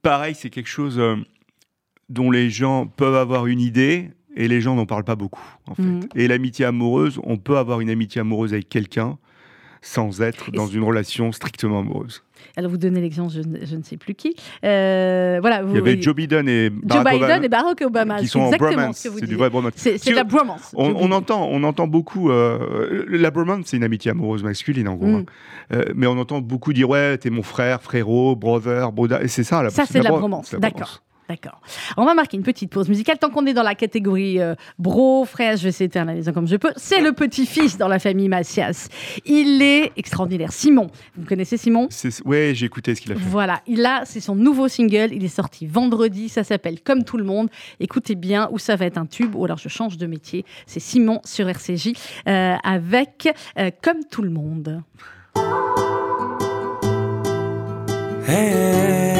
[0.00, 0.98] pareil, c'est quelque chose
[2.08, 5.44] dont les gens peuvent avoir une idée et les gens n'en parlent pas beaucoup.
[5.66, 5.82] En fait.
[5.82, 6.00] Hmm.
[6.14, 9.18] Et l'amitié amoureuse, on peut avoir une amitié amoureuse avec quelqu'un
[9.82, 12.22] sans être dans une relation strictement amoureuse.
[12.56, 14.34] Alors, vous donnez l'exemple, je, ne sais plus qui.
[14.64, 18.18] Euh, voilà, il y avait Joe Biden et Barack Joe Biden Obama, et Barack Obama.
[18.18, 18.96] Qui sont en bromance.
[18.96, 19.72] C'est du vrai bromance.
[19.76, 20.74] C'est la bromance.
[20.74, 22.30] On, entend, on entend beaucoup.
[22.30, 25.06] Euh, la bromance, c'est une amitié amoureuse masculine, en gros.
[25.06, 25.14] Mm.
[25.14, 25.24] Hein.
[25.72, 29.22] Euh, mais on entend beaucoup dire Ouais, t'es mon frère, frérot, brother, broda.
[29.22, 30.54] Et c'est ça, la Ça, c'est la, la bromance.
[30.54, 31.02] D'accord.
[31.30, 31.60] D'accord.
[31.96, 33.16] On va marquer une petite pause musicale.
[33.16, 35.88] Tant qu'on est dans la catégorie euh, bro, frère, je vais essayer
[36.34, 36.72] comme je peux.
[36.74, 38.88] C'est le petit-fils dans la famille Macias.
[39.24, 40.50] Il est extraordinaire.
[40.50, 41.86] Simon, vous connaissez Simon?
[42.24, 43.20] Oui, j'ai écouté ce qu'il a fait.
[43.20, 45.10] Voilà, il a, c'est son nouveau single.
[45.12, 46.28] Il est sorti vendredi.
[46.28, 47.48] Ça s'appelle Comme tout le monde.
[47.78, 49.36] Écoutez bien, où ça va être un tube.
[49.36, 50.44] Ou alors je change de métier.
[50.66, 51.92] C'est Simon sur RCJ
[52.26, 54.82] euh, avec euh, Comme tout le monde.
[58.26, 59.19] Hey.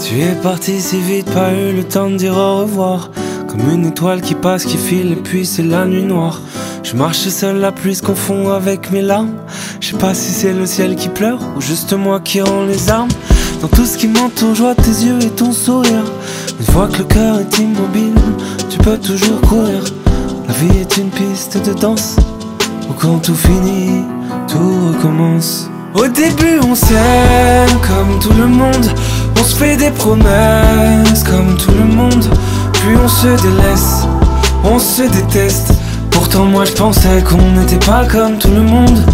[0.00, 3.10] Tu es parti si vite, pas eu le temps de dire au revoir.
[3.48, 6.42] Comme une étoile qui passe, qui file, et puis c'est la nuit noire.
[6.82, 9.32] Je marche seul, la pluie se confond avec mes larmes.
[9.80, 12.90] Je sais pas si c'est le ciel qui pleure ou juste moi qui rend les
[12.90, 13.08] armes.
[13.62, 16.04] Dans tout ce qui m'entoure, je vois tes yeux et ton sourire.
[16.60, 18.14] Une fois que le cœur est immobile,
[18.68, 19.82] tu peux toujours courir.
[20.48, 22.16] La vie est une piste de danse
[22.88, 24.04] où quand tout finit,
[24.48, 25.68] tout recommence.
[25.94, 28.86] Au début, on s'aime comme tout le monde.
[29.38, 32.24] On se fait des promesses comme tout le monde.
[32.72, 34.06] Puis on se délaisse,
[34.64, 35.72] on se déteste.
[36.10, 39.04] Pourtant, moi je pensais qu'on n'était pas comme tout le monde.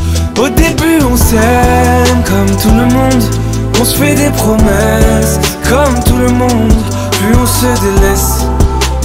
[0.40, 3.24] Au début, on s'aime comme tout le monde.
[3.80, 6.72] On se fait des promesses comme tout le monde.
[7.12, 8.46] Puis on se délaisse,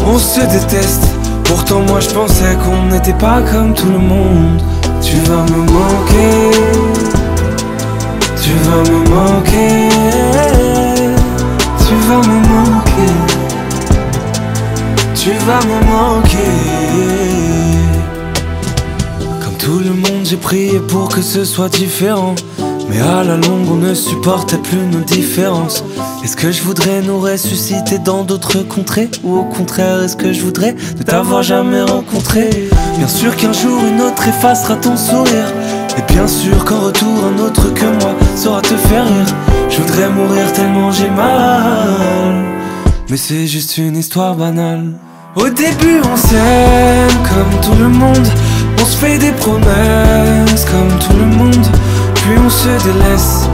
[0.05, 1.12] on se déteste.
[1.43, 4.61] Pourtant, moi je pensais qu'on n'était pas comme tout le monde.
[5.01, 6.51] Tu vas me manquer.
[8.41, 9.89] Tu vas me manquer.
[11.85, 13.13] Tu vas me manquer.
[15.15, 16.53] Tu vas me manquer.
[19.41, 22.35] Comme tout le monde, j'ai prié pour que ce soit différent.
[22.93, 25.83] Mais à la longue, on ne supportait plus nos différences.
[26.23, 29.09] Est-ce que je voudrais nous ressusciter dans d'autres contrées?
[29.23, 32.69] Ou au contraire, est-ce que je voudrais ne t'avoir jamais rencontré?
[32.97, 35.51] Bien sûr qu'un jour, une autre effacera ton sourire.
[35.97, 39.35] Et bien sûr qu'en retour, un autre que moi saura te faire rire.
[39.69, 42.45] Je voudrais mourir tellement j'ai mal.
[43.09, 44.91] Mais c'est juste une histoire banale.
[45.35, 48.27] Au début, on s'aime comme tout le monde.
[48.79, 51.67] On se fait des promesses comme tout le monde.
[52.23, 53.49] Puis on se délaisse,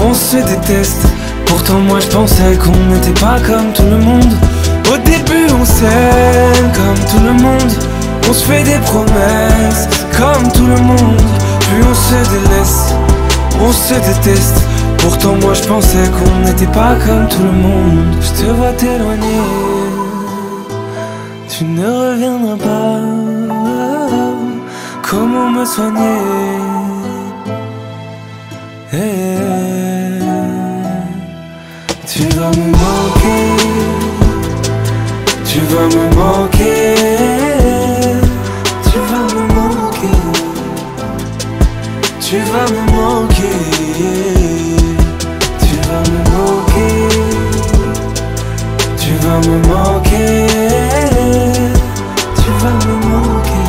[0.00, 1.06] on se déteste.
[1.44, 4.32] Pourtant moi je pensais qu'on n'était pas comme tout le monde.
[4.90, 7.72] Au début on s'aime comme tout le monde.
[8.26, 9.86] On se fait des promesses
[10.16, 11.20] comme tout le monde.
[11.60, 12.94] Puis on se délaisse,
[13.60, 14.62] on se déteste.
[14.96, 18.16] Pourtant moi je pensais qu'on n'était pas comme tout le monde.
[18.22, 19.42] Je te vois t'éloigner,
[21.50, 23.00] tu ne reviendras pas.
[25.02, 26.75] Comment me soigner?
[28.96, 29.02] Tu
[32.34, 33.50] vas me manquer,
[35.44, 36.94] tu vas me manquer,
[38.84, 40.16] tu vas me manquer,
[42.22, 43.58] tu vas me manquer,
[45.60, 47.08] tu vas me manquer,
[48.96, 50.46] tu vas me manquer,
[52.34, 53.68] tu vas me manquer,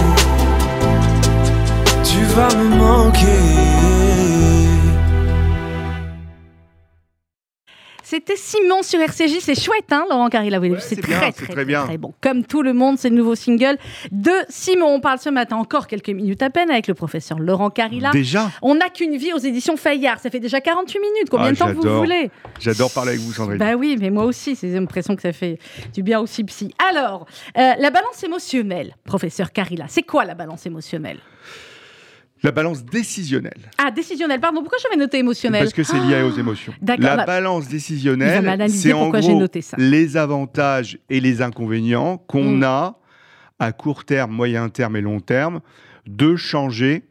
[2.06, 3.37] tu vas me manquer.
[8.18, 10.60] C'était Simon sur RCJ, c'est chouette, hein, Laurent Carilla.
[10.60, 11.86] Ouais, c'est c'est très, bien, très, c'est très bien.
[11.86, 12.16] très bon.
[12.20, 13.78] Comme tout le monde, c'est le nouveau single
[14.12, 14.88] de Simon.
[14.88, 18.10] On parle ce matin encore quelques minutes à peine avec le professeur Laurent Carilla.
[18.10, 20.20] Déjà On n'a qu'une vie aux éditions Fayard.
[20.20, 21.30] Ça fait déjà 48 minutes.
[21.30, 23.60] Combien Ah, de temps vous voulez J'adore parler avec vous, Sandrine.
[23.60, 25.60] Bah oui, mais moi aussi, c'est l'impression que ça fait
[25.94, 26.74] du bien aussi psy.
[26.90, 31.20] Alors, euh, la balance émotionnelle, professeur Carilla, c'est quoi la balance émotionnelle?
[32.44, 33.72] La balance décisionnelle.
[33.78, 36.74] Ah, décisionnelle, pardon, pourquoi j'avais noté émotionnelle Parce que c'est lié aux émotions.
[36.82, 39.76] D'accord, La bah, balance décisionnelle, c'est en gros noté ça.
[39.80, 42.64] les avantages et les inconvénients qu'on Mm.
[42.64, 43.00] a
[43.60, 45.62] à court terme, moyen terme et long terme
[46.06, 47.04] de changer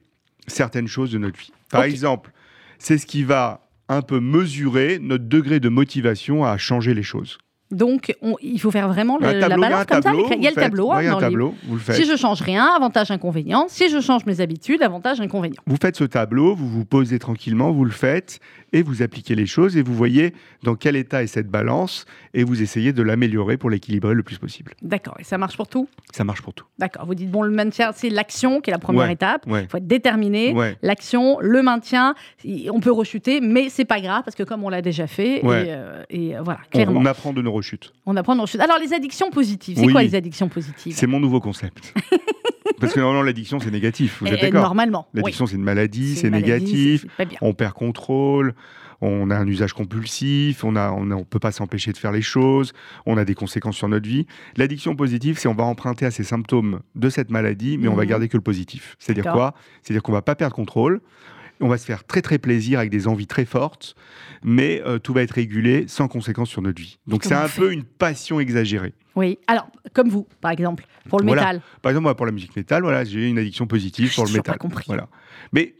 [0.47, 1.53] certaines choses de notre vie.
[1.71, 2.31] Par exemple,
[2.79, 7.39] c'est ce qui va un peu mesurer notre degré de motivation à changer les choses.
[7.73, 10.03] Donc, on- il faut faire vraiment le- la balance comme ça.
[10.03, 11.27] tableau, Il y a le tableau, faites- hein, ouais, il y a dans un le
[11.27, 11.97] tableau, vous le faites.
[11.97, 13.67] Si je change rien, avantage inconvénient.
[13.69, 15.61] Si je change mes habitudes, avantage inconvénient.
[15.67, 18.39] Vous faites ce tableau, vous vous posez tranquillement, vous le faites
[18.77, 22.05] et vous appliquez les choses et vous voyez dans quel état est cette balance
[22.35, 24.73] et vous essayez de l'améliorer pour l'équilibrer le plus possible.
[24.83, 25.89] D'accord, et ça marche pour tout?
[26.13, 26.67] Ça marche pour tout.
[26.79, 29.45] D'accord, vous dites, bon, le maintien, c'est l'action qui est la première Ouais, étape.
[29.47, 29.67] Il ouais.
[29.71, 30.53] faut être déterminé.
[30.53, 30.77] Ouais.
[30.83, 32.15] L'action, le maintien,
[32.71, 35.43] on peut rechuter, mais c'est pas grave parce que comme on l'a déjà fait, et,
[35.45, 37.93] euh, et, euh, voilà, On, clairement, on apprend de nos rechutes.
[38.05, 38.61] on apprend de rechute.
[38.61, 39.93] Alors, les addictions positives, c'est Oui.
[39.93, 40.95] quoi les addictions positives?
[40.95, 41.95] C'est mon nouveau concept.
[42.81, 44.19] Parce que normalement, l'addiction, c'est négatif.
[44.21, 45.21] Vous Eh, êtes d'accord Normalement, oui.
[45.21, 47.07] L'addiction, c'est une maladie, c'est négatif.
[47.41, 48.55] On perd contrôle.
[49.03, 52.13] On a un usage compulsif, on ne on, a- on peut pas s'empêcher de faire
[52.13, 52.73] les choses,
[53.05, 54.27] on a des conséquences sur notre vie.
[54.57, 58.05] L'addiction positive, c'est on va emprunter à ces symptômes de cette maladie, mais on va
[58.05, 58.09] Mhm.
[58.09, 58.97] garder que le positif.
[58.99, 59.53] C'est-à-dire quoi?
[59.83, 61.03] C'est-à-dire qu'on va pas perdre contrôle,
[61.61, 63.95] on va se faire très très plaisir avec des envies très fortes,
[64.43, 66.99] mais euh, tout va être régulé sans conséquence sur notre vie.
[67.07, 68.93] Donc c'est un peu une passion exagérée.
[69.15, 71.41] Oui, alors, comme vous, par exemple, pour le Voilà.
[71.43, 71.63] métal.
[71.81, 74.55] Par exemple, moi, pour la musique métal, voilà, j'ai une addiction positive pour le métal.
[74.55, 74.85] pas compris.
[74.87, 75.09] Voilà.
[75.53, 75.75] Mais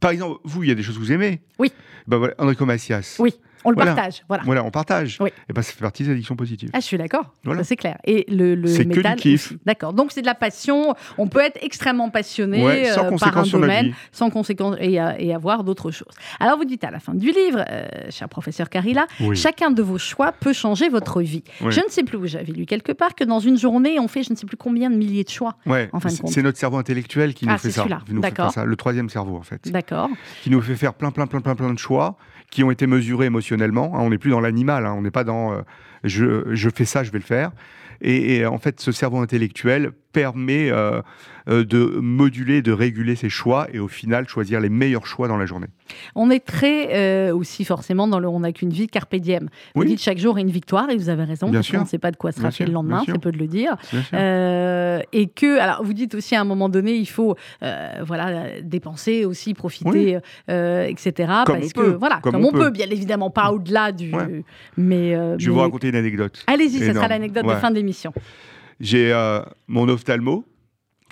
[0.00, 1.40] par exemple, vous, il y a des choses que vous aimez.
[1.60, 1.72] Oui.
[2.08, 3.16] Ben voilà, Enrico Macias.
[3.20, 3.34] Oui.
[3.64, 4.42] On le partage, voilà.
[4.44, 5.18] Voilà, on partage.
[5.20, 5.30] Oui.
[5.48, 6.70] Et ben, ça fait partie des addictions positives.
[6.72, 7.26] Ah, je suis d'accord.
[7.44, 7.64] Voilà.
[7.64, 7.98] C'est clair.
[8.04, 9.16] Et le, le c'est métal.
[9.16, 9.52] Que du kiff.
[9.64, 9.92] D'accord.
[9.92, 10.94] Donc, c'est de la passion.
[11.18, 15.90] On peut être extrêmement passionné euh, par un domaine, sans conséquence et, et avoir d'autres
[15.90, 16.14] choses.
[16.40, 19.98] Alors, vous dites à la fin du livre, euh, cher professeur Carilla, chacun de vos
[19.98, 21.44] choix peut changer votre vie.
[21.60, 24.22] Je ne sais plus où j'avais lu quelque part que dans une journée, on fait
[24.22, 25.56] je ne sais plus combien de milliers de choix.
[25.66, 25.88] Ouais.
[25.92, 26.30] En fin de compte.
[26.30, 28.64] C'est notre cerveau intellectuel qui nous, ah, fait ça, nous fait ça.
[28.64, 29.70] Le troisième cerveau, en fait.
[29.70, 30.08] D'accord.
[30.42, 32.16] Qui nous fait faire plein, plein, plein, plein, plein de choix
[32.52, 33.96] qui ont été mesurés émotionnellement.
[33.96, 35.62] Hein, on n'est plus dans l'animal, hein, on n'est pas dans euh,
[36.04, 37.50] je, je, fais ça, je vais le faire.
[38.02, 41.00] Et, en fait, ce cerveau intellectuel permet euh,
[41.48, 45.36] euh, de moduler, de réguler ses choix et au final choisir les meilleurs choix dans
[45.36, 45.66] la journée.
[46.14, 49.48] On est très euh, aussi forcément dans le on n'a qu'une vie carpe diem.
[49.74, 51.46] Vous dites chaque jour une victoire et vous avez raison.
[51.46, 51.80] Bien parce sûr.
[51.80, 53.76] On ne sait pas de quoi sera fait le lendemain, c'est peu de le dire.
[53.92, 59.54] et que, alors vous dites aussi à un moment donné, il faut voilà dépenser aussi,
[59.54, 61.32] profiter, etc.
[61.46, 61.96] Comme parce on que peut.
[61.98, 62.70] voilà, comme, on, peut.
[62.70, 64.12] bien évidemment pas au-delà du.
[64.76, 66.44] Mais je vais vous raconter une anecdote.
[66.46, 68.12] Allez-y, ce sera l'anecdote de fin d'émission.
[68.82, 70.44] J'ai euh, mon ophtalmo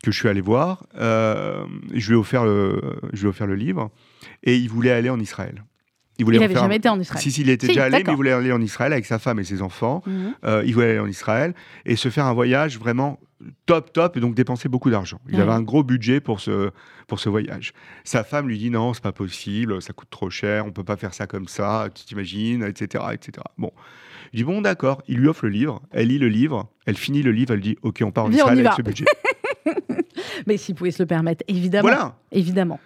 [0.02, 0.86] que je suis allé voir.
[0.98, 1.64] Euh,
[1.94, 2.80] je, lui ai offert le,
[3.12, 3.90] je lui ai offert le livre
[4.42, 5.64] et il voulait aller en Israël.
[6.18, 7.22] Il voulait n'avait jamais été en Israël.
[7.22, 9.38] Si, si, il était déjà allé, mais il voulait aller en Israël avec sa femme
[9.38, 10.02] et ses enfants.
[10.04, 10.34] Mhm.
[10.44, 11.54] Euh, il voulait aller en Israël
[11.86, 13.18] et se faire un voyage vraiment
[13.66, 15.20] top, top, et donc dépenser beaucoup d'argent.
[15.28, 16.70] Il avait un gros budget pour ce,
[17.06, 17.72] pour ce voyage.
[18.04, 20.96] Sa femme lui dit non, c'est pas possible, ça coûte trop cher, on peut pas
[20.96, 23.44] faire ça comme ça, tu t'imagines, etc., etc.
[23.58, 23.72] Bon,
[24.32, 25.02] je dis bon, d'accord.
[25.08, 25.82] Il lui offre le livre.
[25.90, 26.70] Elle lit le livre.
[26.86, 27.52] Elle finit le livre.
[27.54, 29.04] Elle dit ok, on part en Israël avec ce budget.
[30.46, 31.88] Mais s'il pouvait se le permettre, évidemment.
[31.88, 32.18] Voilà.
[32.32, 32.80] Évidemment.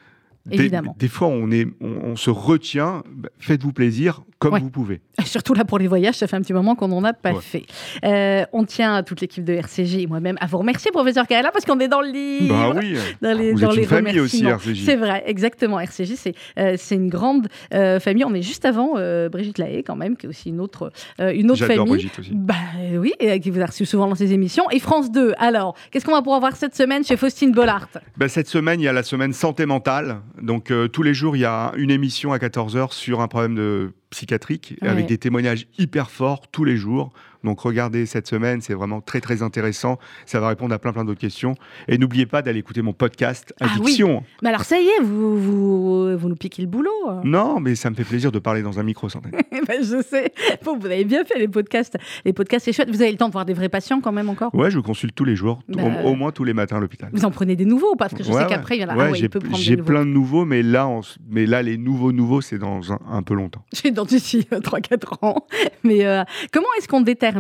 [0.51, 0.95] Évidemment.
[0.99, 3.03] Des, fois, on, est, on, se retient.
[3.11, 5.01] Bah, faites-vous plaisir comme vous pouvez.
[5.25, 7.65] Surtout là pour les voyages, ça fait un petit moment qu'on n'en a pas fait.
[8.05, 11.51] Euh, on tient à toute l'équipe de RCJ et moi-même à vous remercier, professeur Carella,
[11.53, 12.55] parce qu'on est dans le livre.
[12.55, 12.97] Bah oui.
[13.21, 14.85] Dans les, vous dans êtes les une famille aussi, RCJ.
[14.85, 15.79] C'est vrai, exactement.
[15.79, 18.25] RCJ, c'est euh, une grande euh, famille.
[18.25, 18.95] On est juste avant
[19.29, 21.87] Brigitte Lahaye, quand même, qui est aussi une autre, une autre famille.
[21.87, 22.31] Brigitte aussi.
[22.33, 22.55] Bah
[22.97, 24.69] oui, et qui vous a reçu souvent dans ses émissions.
[24.71, 27.89] Et France 2, alors, qu'est-ce qu'on va pouvoir voir cette semaine chez Faustine Bollard?
[28.17, 30.21] Bah, Cette semaine, il y a la semaine santé mentale.
[30.41, 33.93] Donc, tous les jours, il y a une émission à 14h sur un problème de
[34.15, 37.13] psychiatrique, avec des témoignages hyper forts tous les jours.
[37.45, 39.99] Donc regardez cette semaine, c'est vraiment très très intéressant.
[40.27, 41.55] Ça va répondre à plein plein d'autres questions.
[41.89, 44.19] Et n'oubliez pas d'aller écouter mon podcast Addiction.
[44.19, 44.39] Ah oui.
[44.43, 46.91] Mais alors ça y est, vous, vous, vous, nous piquez le boulot.
[47.09, 47.21] Hein.
[47.25, 49.21] Non, mais ça me fait plaisir de parler dans un micro sans
[49.69, 50.33] ben, Je sais.
[50.65, 51.97] Bon, vous avez bien fait les podcasts.
[52.25, 52.91] Les podcasts, c'est chouette.
[52.91, 54.55] Vous avez le temps de voir des vrais patients quand même encore?
[54.55, 57.11] Ouais, je consulte tous les jours, au, bah, moins tous les matins à l'hôpital.
[57.13, 59.15] Vous en prenez des nouveaux Parce que je sais qu'après, il y en a ouais,
[59.15, 60.89] j'ai, j'ai plein de nouveaux, mais là,
[61.29, 63.65] mais là les nouveaux nouveaux, c'est dans un, peu longtemps.
[63.73, 65.47] J'ai dans d'ici 3-4 ans.
[65.83, 66.23] Mais euh,
[66.53, 67.34] comment est-ce qu'on détermine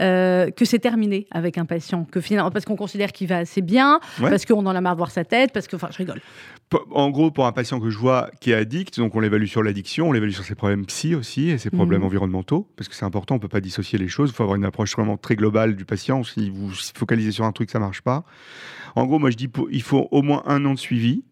[0.00, 3.62] euh, que c'est terminé avec un patient, que finalement, parce qu'on considère qu'il va assez
[3.62, 6.20] bien, parce qu'on en a marre de voir sa tête, parce que, enfin, je rigole.
[6.92, 9.62] En gros, pour un patient que je vois qui est addict, donc on l'évalue sur
[9.62, 12.06] l'addiction, on l'évalue sur ses problèmes psy aussi et ses problèmes mhm.
[12.06, 14.30] environnementaux, parce que c'est important, on peut pas dissocier les choses.
[14.30, 16.22] Il faut avoir une approche vraiment très globale du patient.
[16.22, 18.24] Si vous focalisez sur un truc, ça marche pas.
[18.94, 21.24] En gros, moi je dis, il faut au moins un an de suivi.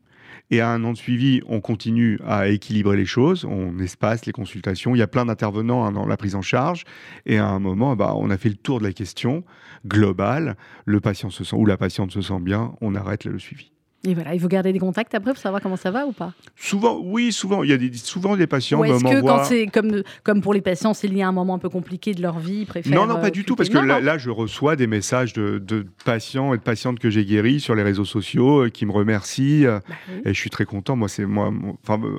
[0.50, 4.32] Et à un an de suivi, on continue à équilibrer les choses, on espace les
[4.32, 4.94] consultations.
[4.94, 6.84] Il y a plein d'intervenants hein, dans la prise en charge.
[7.26, 9.44] Et à un moment, bah, on a fait le tour de la question
[9.86, 10.56] globale.
[10.86, 13.72] Le patient se sent ou la patiente se sent bien, on arrête le suivi.
[14.04, 16.32] Et voilà, il faut garder des contacts après pour savoir comment ça va ou pas
[16.54, 17.64] Souvent, oui, souvent.
[17.64, 18.78] Il y a des, souvent des patients.
[18.78, 21.54] Ou est-ce que quand c'est comme, comme pour les patients, c'est lié à un moment
[21.54, 22.94] un peu compliqué de leur vie, ils préfèrent.
[22.94, 26.54] Non, non, pas du tout, parce que là, je reçois des messages de, de, patients
[26.54, 29.66] et de patientes que j'ai guéris sur les réseaux sociaux euh, qui me remercient.
[29.66, 30.94] Euh, bah et je suis très content.
[30.94, 31.52] Moi, c'est moi.
[31.82, 32.18] Enfin, euh,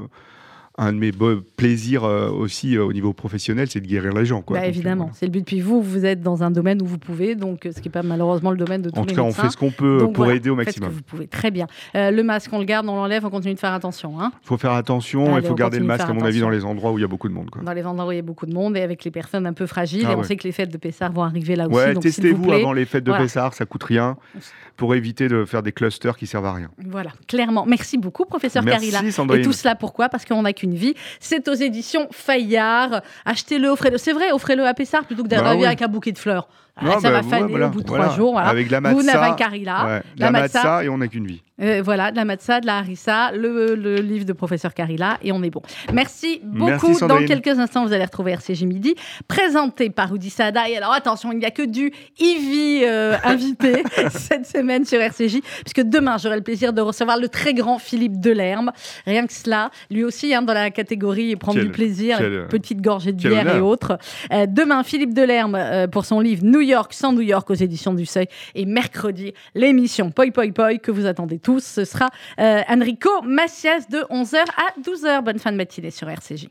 [0.80, 1.12] un de mes
[1.58, 4.42] plaisirs euh, aussi euh, au niveau professionnel, c'est de guérir les gens.
[4.42, 4.60] Quoi.
[4.60, 5.46] Bah, évidemment, c'est le but.
[5.46, 8.02] Puis vous, vous êtes dans un domaine où vous pouvez, donc ce qui n'est pas
[8.02, 10.08] malheureusement le domaine de tous en les En tout cas, on fait ce qu'on peut
[10.14, 10.90] pour aider au maximum.
[10.90, 11.68] ce que vous pouvez, très bien.
[11.96, 14.14] Euh, le masque, on le garde, on l'enlève, on continue de faire attention.
[14.18, 14.32] Il hein.
[14.42, 16.98] faut faire attention, il faut garder le masque, à mon avis, dans les endroits où
[16.98, 17.50] il y a beaucoup de monde.
[17.62, 19.54] Dans les endroits où il y a beaucoup de monde et avec les personnes un
[19.54, 20.06] peu fragiles.
[20.08, 21.76] Ah et on sait que les fêtes de Pessard vont arriver là aussi.
[21.76, 24.16] Ouais, testez-vous avant les fêtes de Pessard, ça coûte rien
[24.78, 26.72] pour éviter de faire des clusters qui servent à rien.
[26.86, 27.66] Voilà, clairement.
[27.66, 29.36] Merci beaucoup, professeur Merci, Carilla.
[29.36, 30.08] Et tout cela pourquoi?
[30.08, 30.94] Parce qu'on n'a qu'une vie.
[31.20, 33.02] C'est aux éditions Fayard.
[33.26, 33.98] Achetez-le, offrez-le.
[33.98, 36.48] C'est vrai, offrez-le à Pessard plutôt que d'arriver bah avec un bouquet de fleurs.
[36.82, 38.40] Ah, ça bah, va faner au bout de trois jours.
[38.40, 41.42] Avec la matza, vous la, la matza, et on n'a qu'une vie.
[41.62, 45.44] Euh, voilà, de la matza, de la harissa, le, livre de professeur Carilla, et on
[45.44, 45.62] est bon.
[45.94, 46.98] Merci beaucoup.
[47.00, 48.96] Dans quelques instants, vous allez retrouver RCG Midi,
[49.28, 50.70] présenté par Oudi Sada.
[50.70, 55.42] Et alors, attention, il n'y a que du Ivy euh, invité cette semaine sur RCJ,
[55.66, 58.72] puisque demain, j'aurai le plaisir de recevoir le très grand Philippe Delerme.
[59.06, 62.20] Rien que cela, lui aussi, hein, dans la catégorie prendre du plaisir,
[62.50, 63.98] petite gorgée de bière et autres.
[64.32, 68.06] Euh, demain, Philippe Delerme, pour son livre New York sans New York aux éditions du
[68.06, 68.28] Seuil.
[68.56, 71.64] Et mercredi, l'émission Poi Poi Poi que vous attendez tous.
[71.64, 72.08] Ce sera
[72.40, 75.24] euh, Enrico Macias de 11h à 12h.
[75.24, 76.48] Bonne fin de matinée sur RCJ.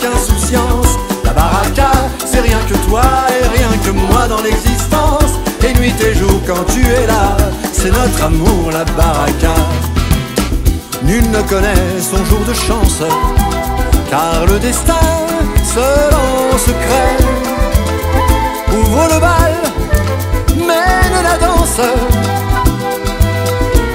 [0.00, 0.98] Insouciance.
[1.24, 1.90] La baraka,
[2.24, 5.32] c'est rien que toi et rien que moi dans l'existence.
[5.64, 7.36] Et nuit et jour quand tu es là,
[7.72, 9.54] c'est notre amour, la baraka.
[11.04, 13.02] Nul ne connaît son jour de chance,
[14.10, 15.06] car le destin
[15.64, 17.16] seul en secret
[18.72, 19.54] ouvre le bal,
[20.56, 21.80] mène la danse.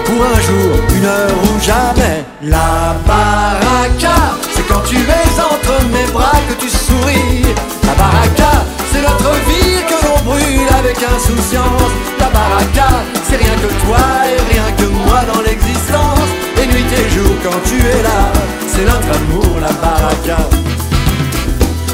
[0.05, 4.35] Pour un jour, une heure ou jamais, la baraka,
[4.67, 7.43] quand tu es entre mes bras que tu souris.
[7.85, 11.91] La baraka, c'est notre vie que l'on brûle avec insouciance.
[12.19, 12.89] La baraka,
[13.27, 16.29] c'est rien que toi et rien que moi dans l'existence.
[16.61, 18.31] Et nuit et jour quand tu es là,
[18.67, 20.37] c'est notre amour, la baraka.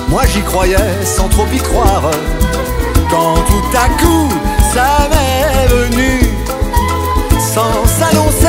[0.10, 2.12] Moi j'y croyais sans trop y croire.
[3.10, 4.30] Quand tout à coup
[4.74, 6.20] ça m'est venu,
[7.54, 8.43] sans s'annoncer,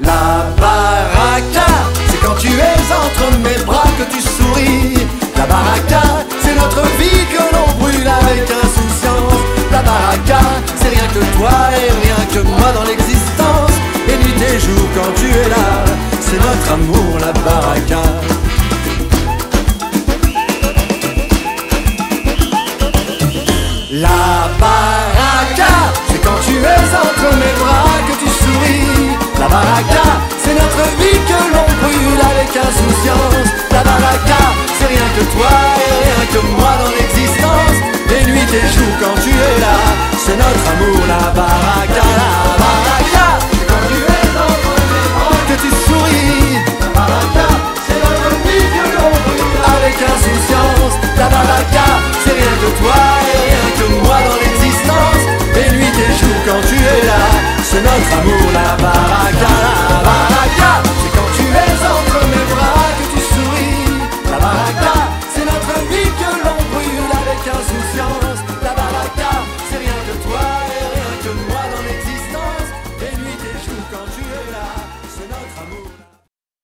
[0.00, 1.66] la baraka,
[2.08, 5.06] c'est quand tu es entre mes bras que tu souris.
[5.36, 6.02] La baraka,
[6.42, 9.40] c'est notre vie que l'on brûle avec insouciance.
[9.70, 10.40] La baraka,
[10.76, 13.72] c'est rien que toi et rien que moi dans l'existence.
[14.08, 15.84] Et nuit et jour quand tu es là,
[16.20, 18.02] c'est notre amour, la baraka.
[23.92, 25.72] La baraka,
[26.08, 27.97] c'est quand tu es entre mes bras.
[29.38, 30.02] La baraka,
[30.42, 33.46] c'est notre vie que l'on brûle avec insouciance.
[33.70, 34.42] La baraka,
[34.76, 37.78] c'est rien que toi et rien que moi dans l'existence.
[38.10, 39.78] Et nuit et jour quand tu es là,
[40.18, 42.30] c'est notre amour, la baraka, la
[42.62, 43.26] baraka.
[43.68, 46.58] Quand tu es bras que tu souris.
[46.82, 47.46] La baraka,
[47.86, 50.94] c'est notre vie que l'on brûle avec insouciance.
[51.16, 51.86] La baraka,
[52.24, 54.57] c'est rien que toi et rien que moi dans l'existence.
[57.88, 58.48] C'est notre amour,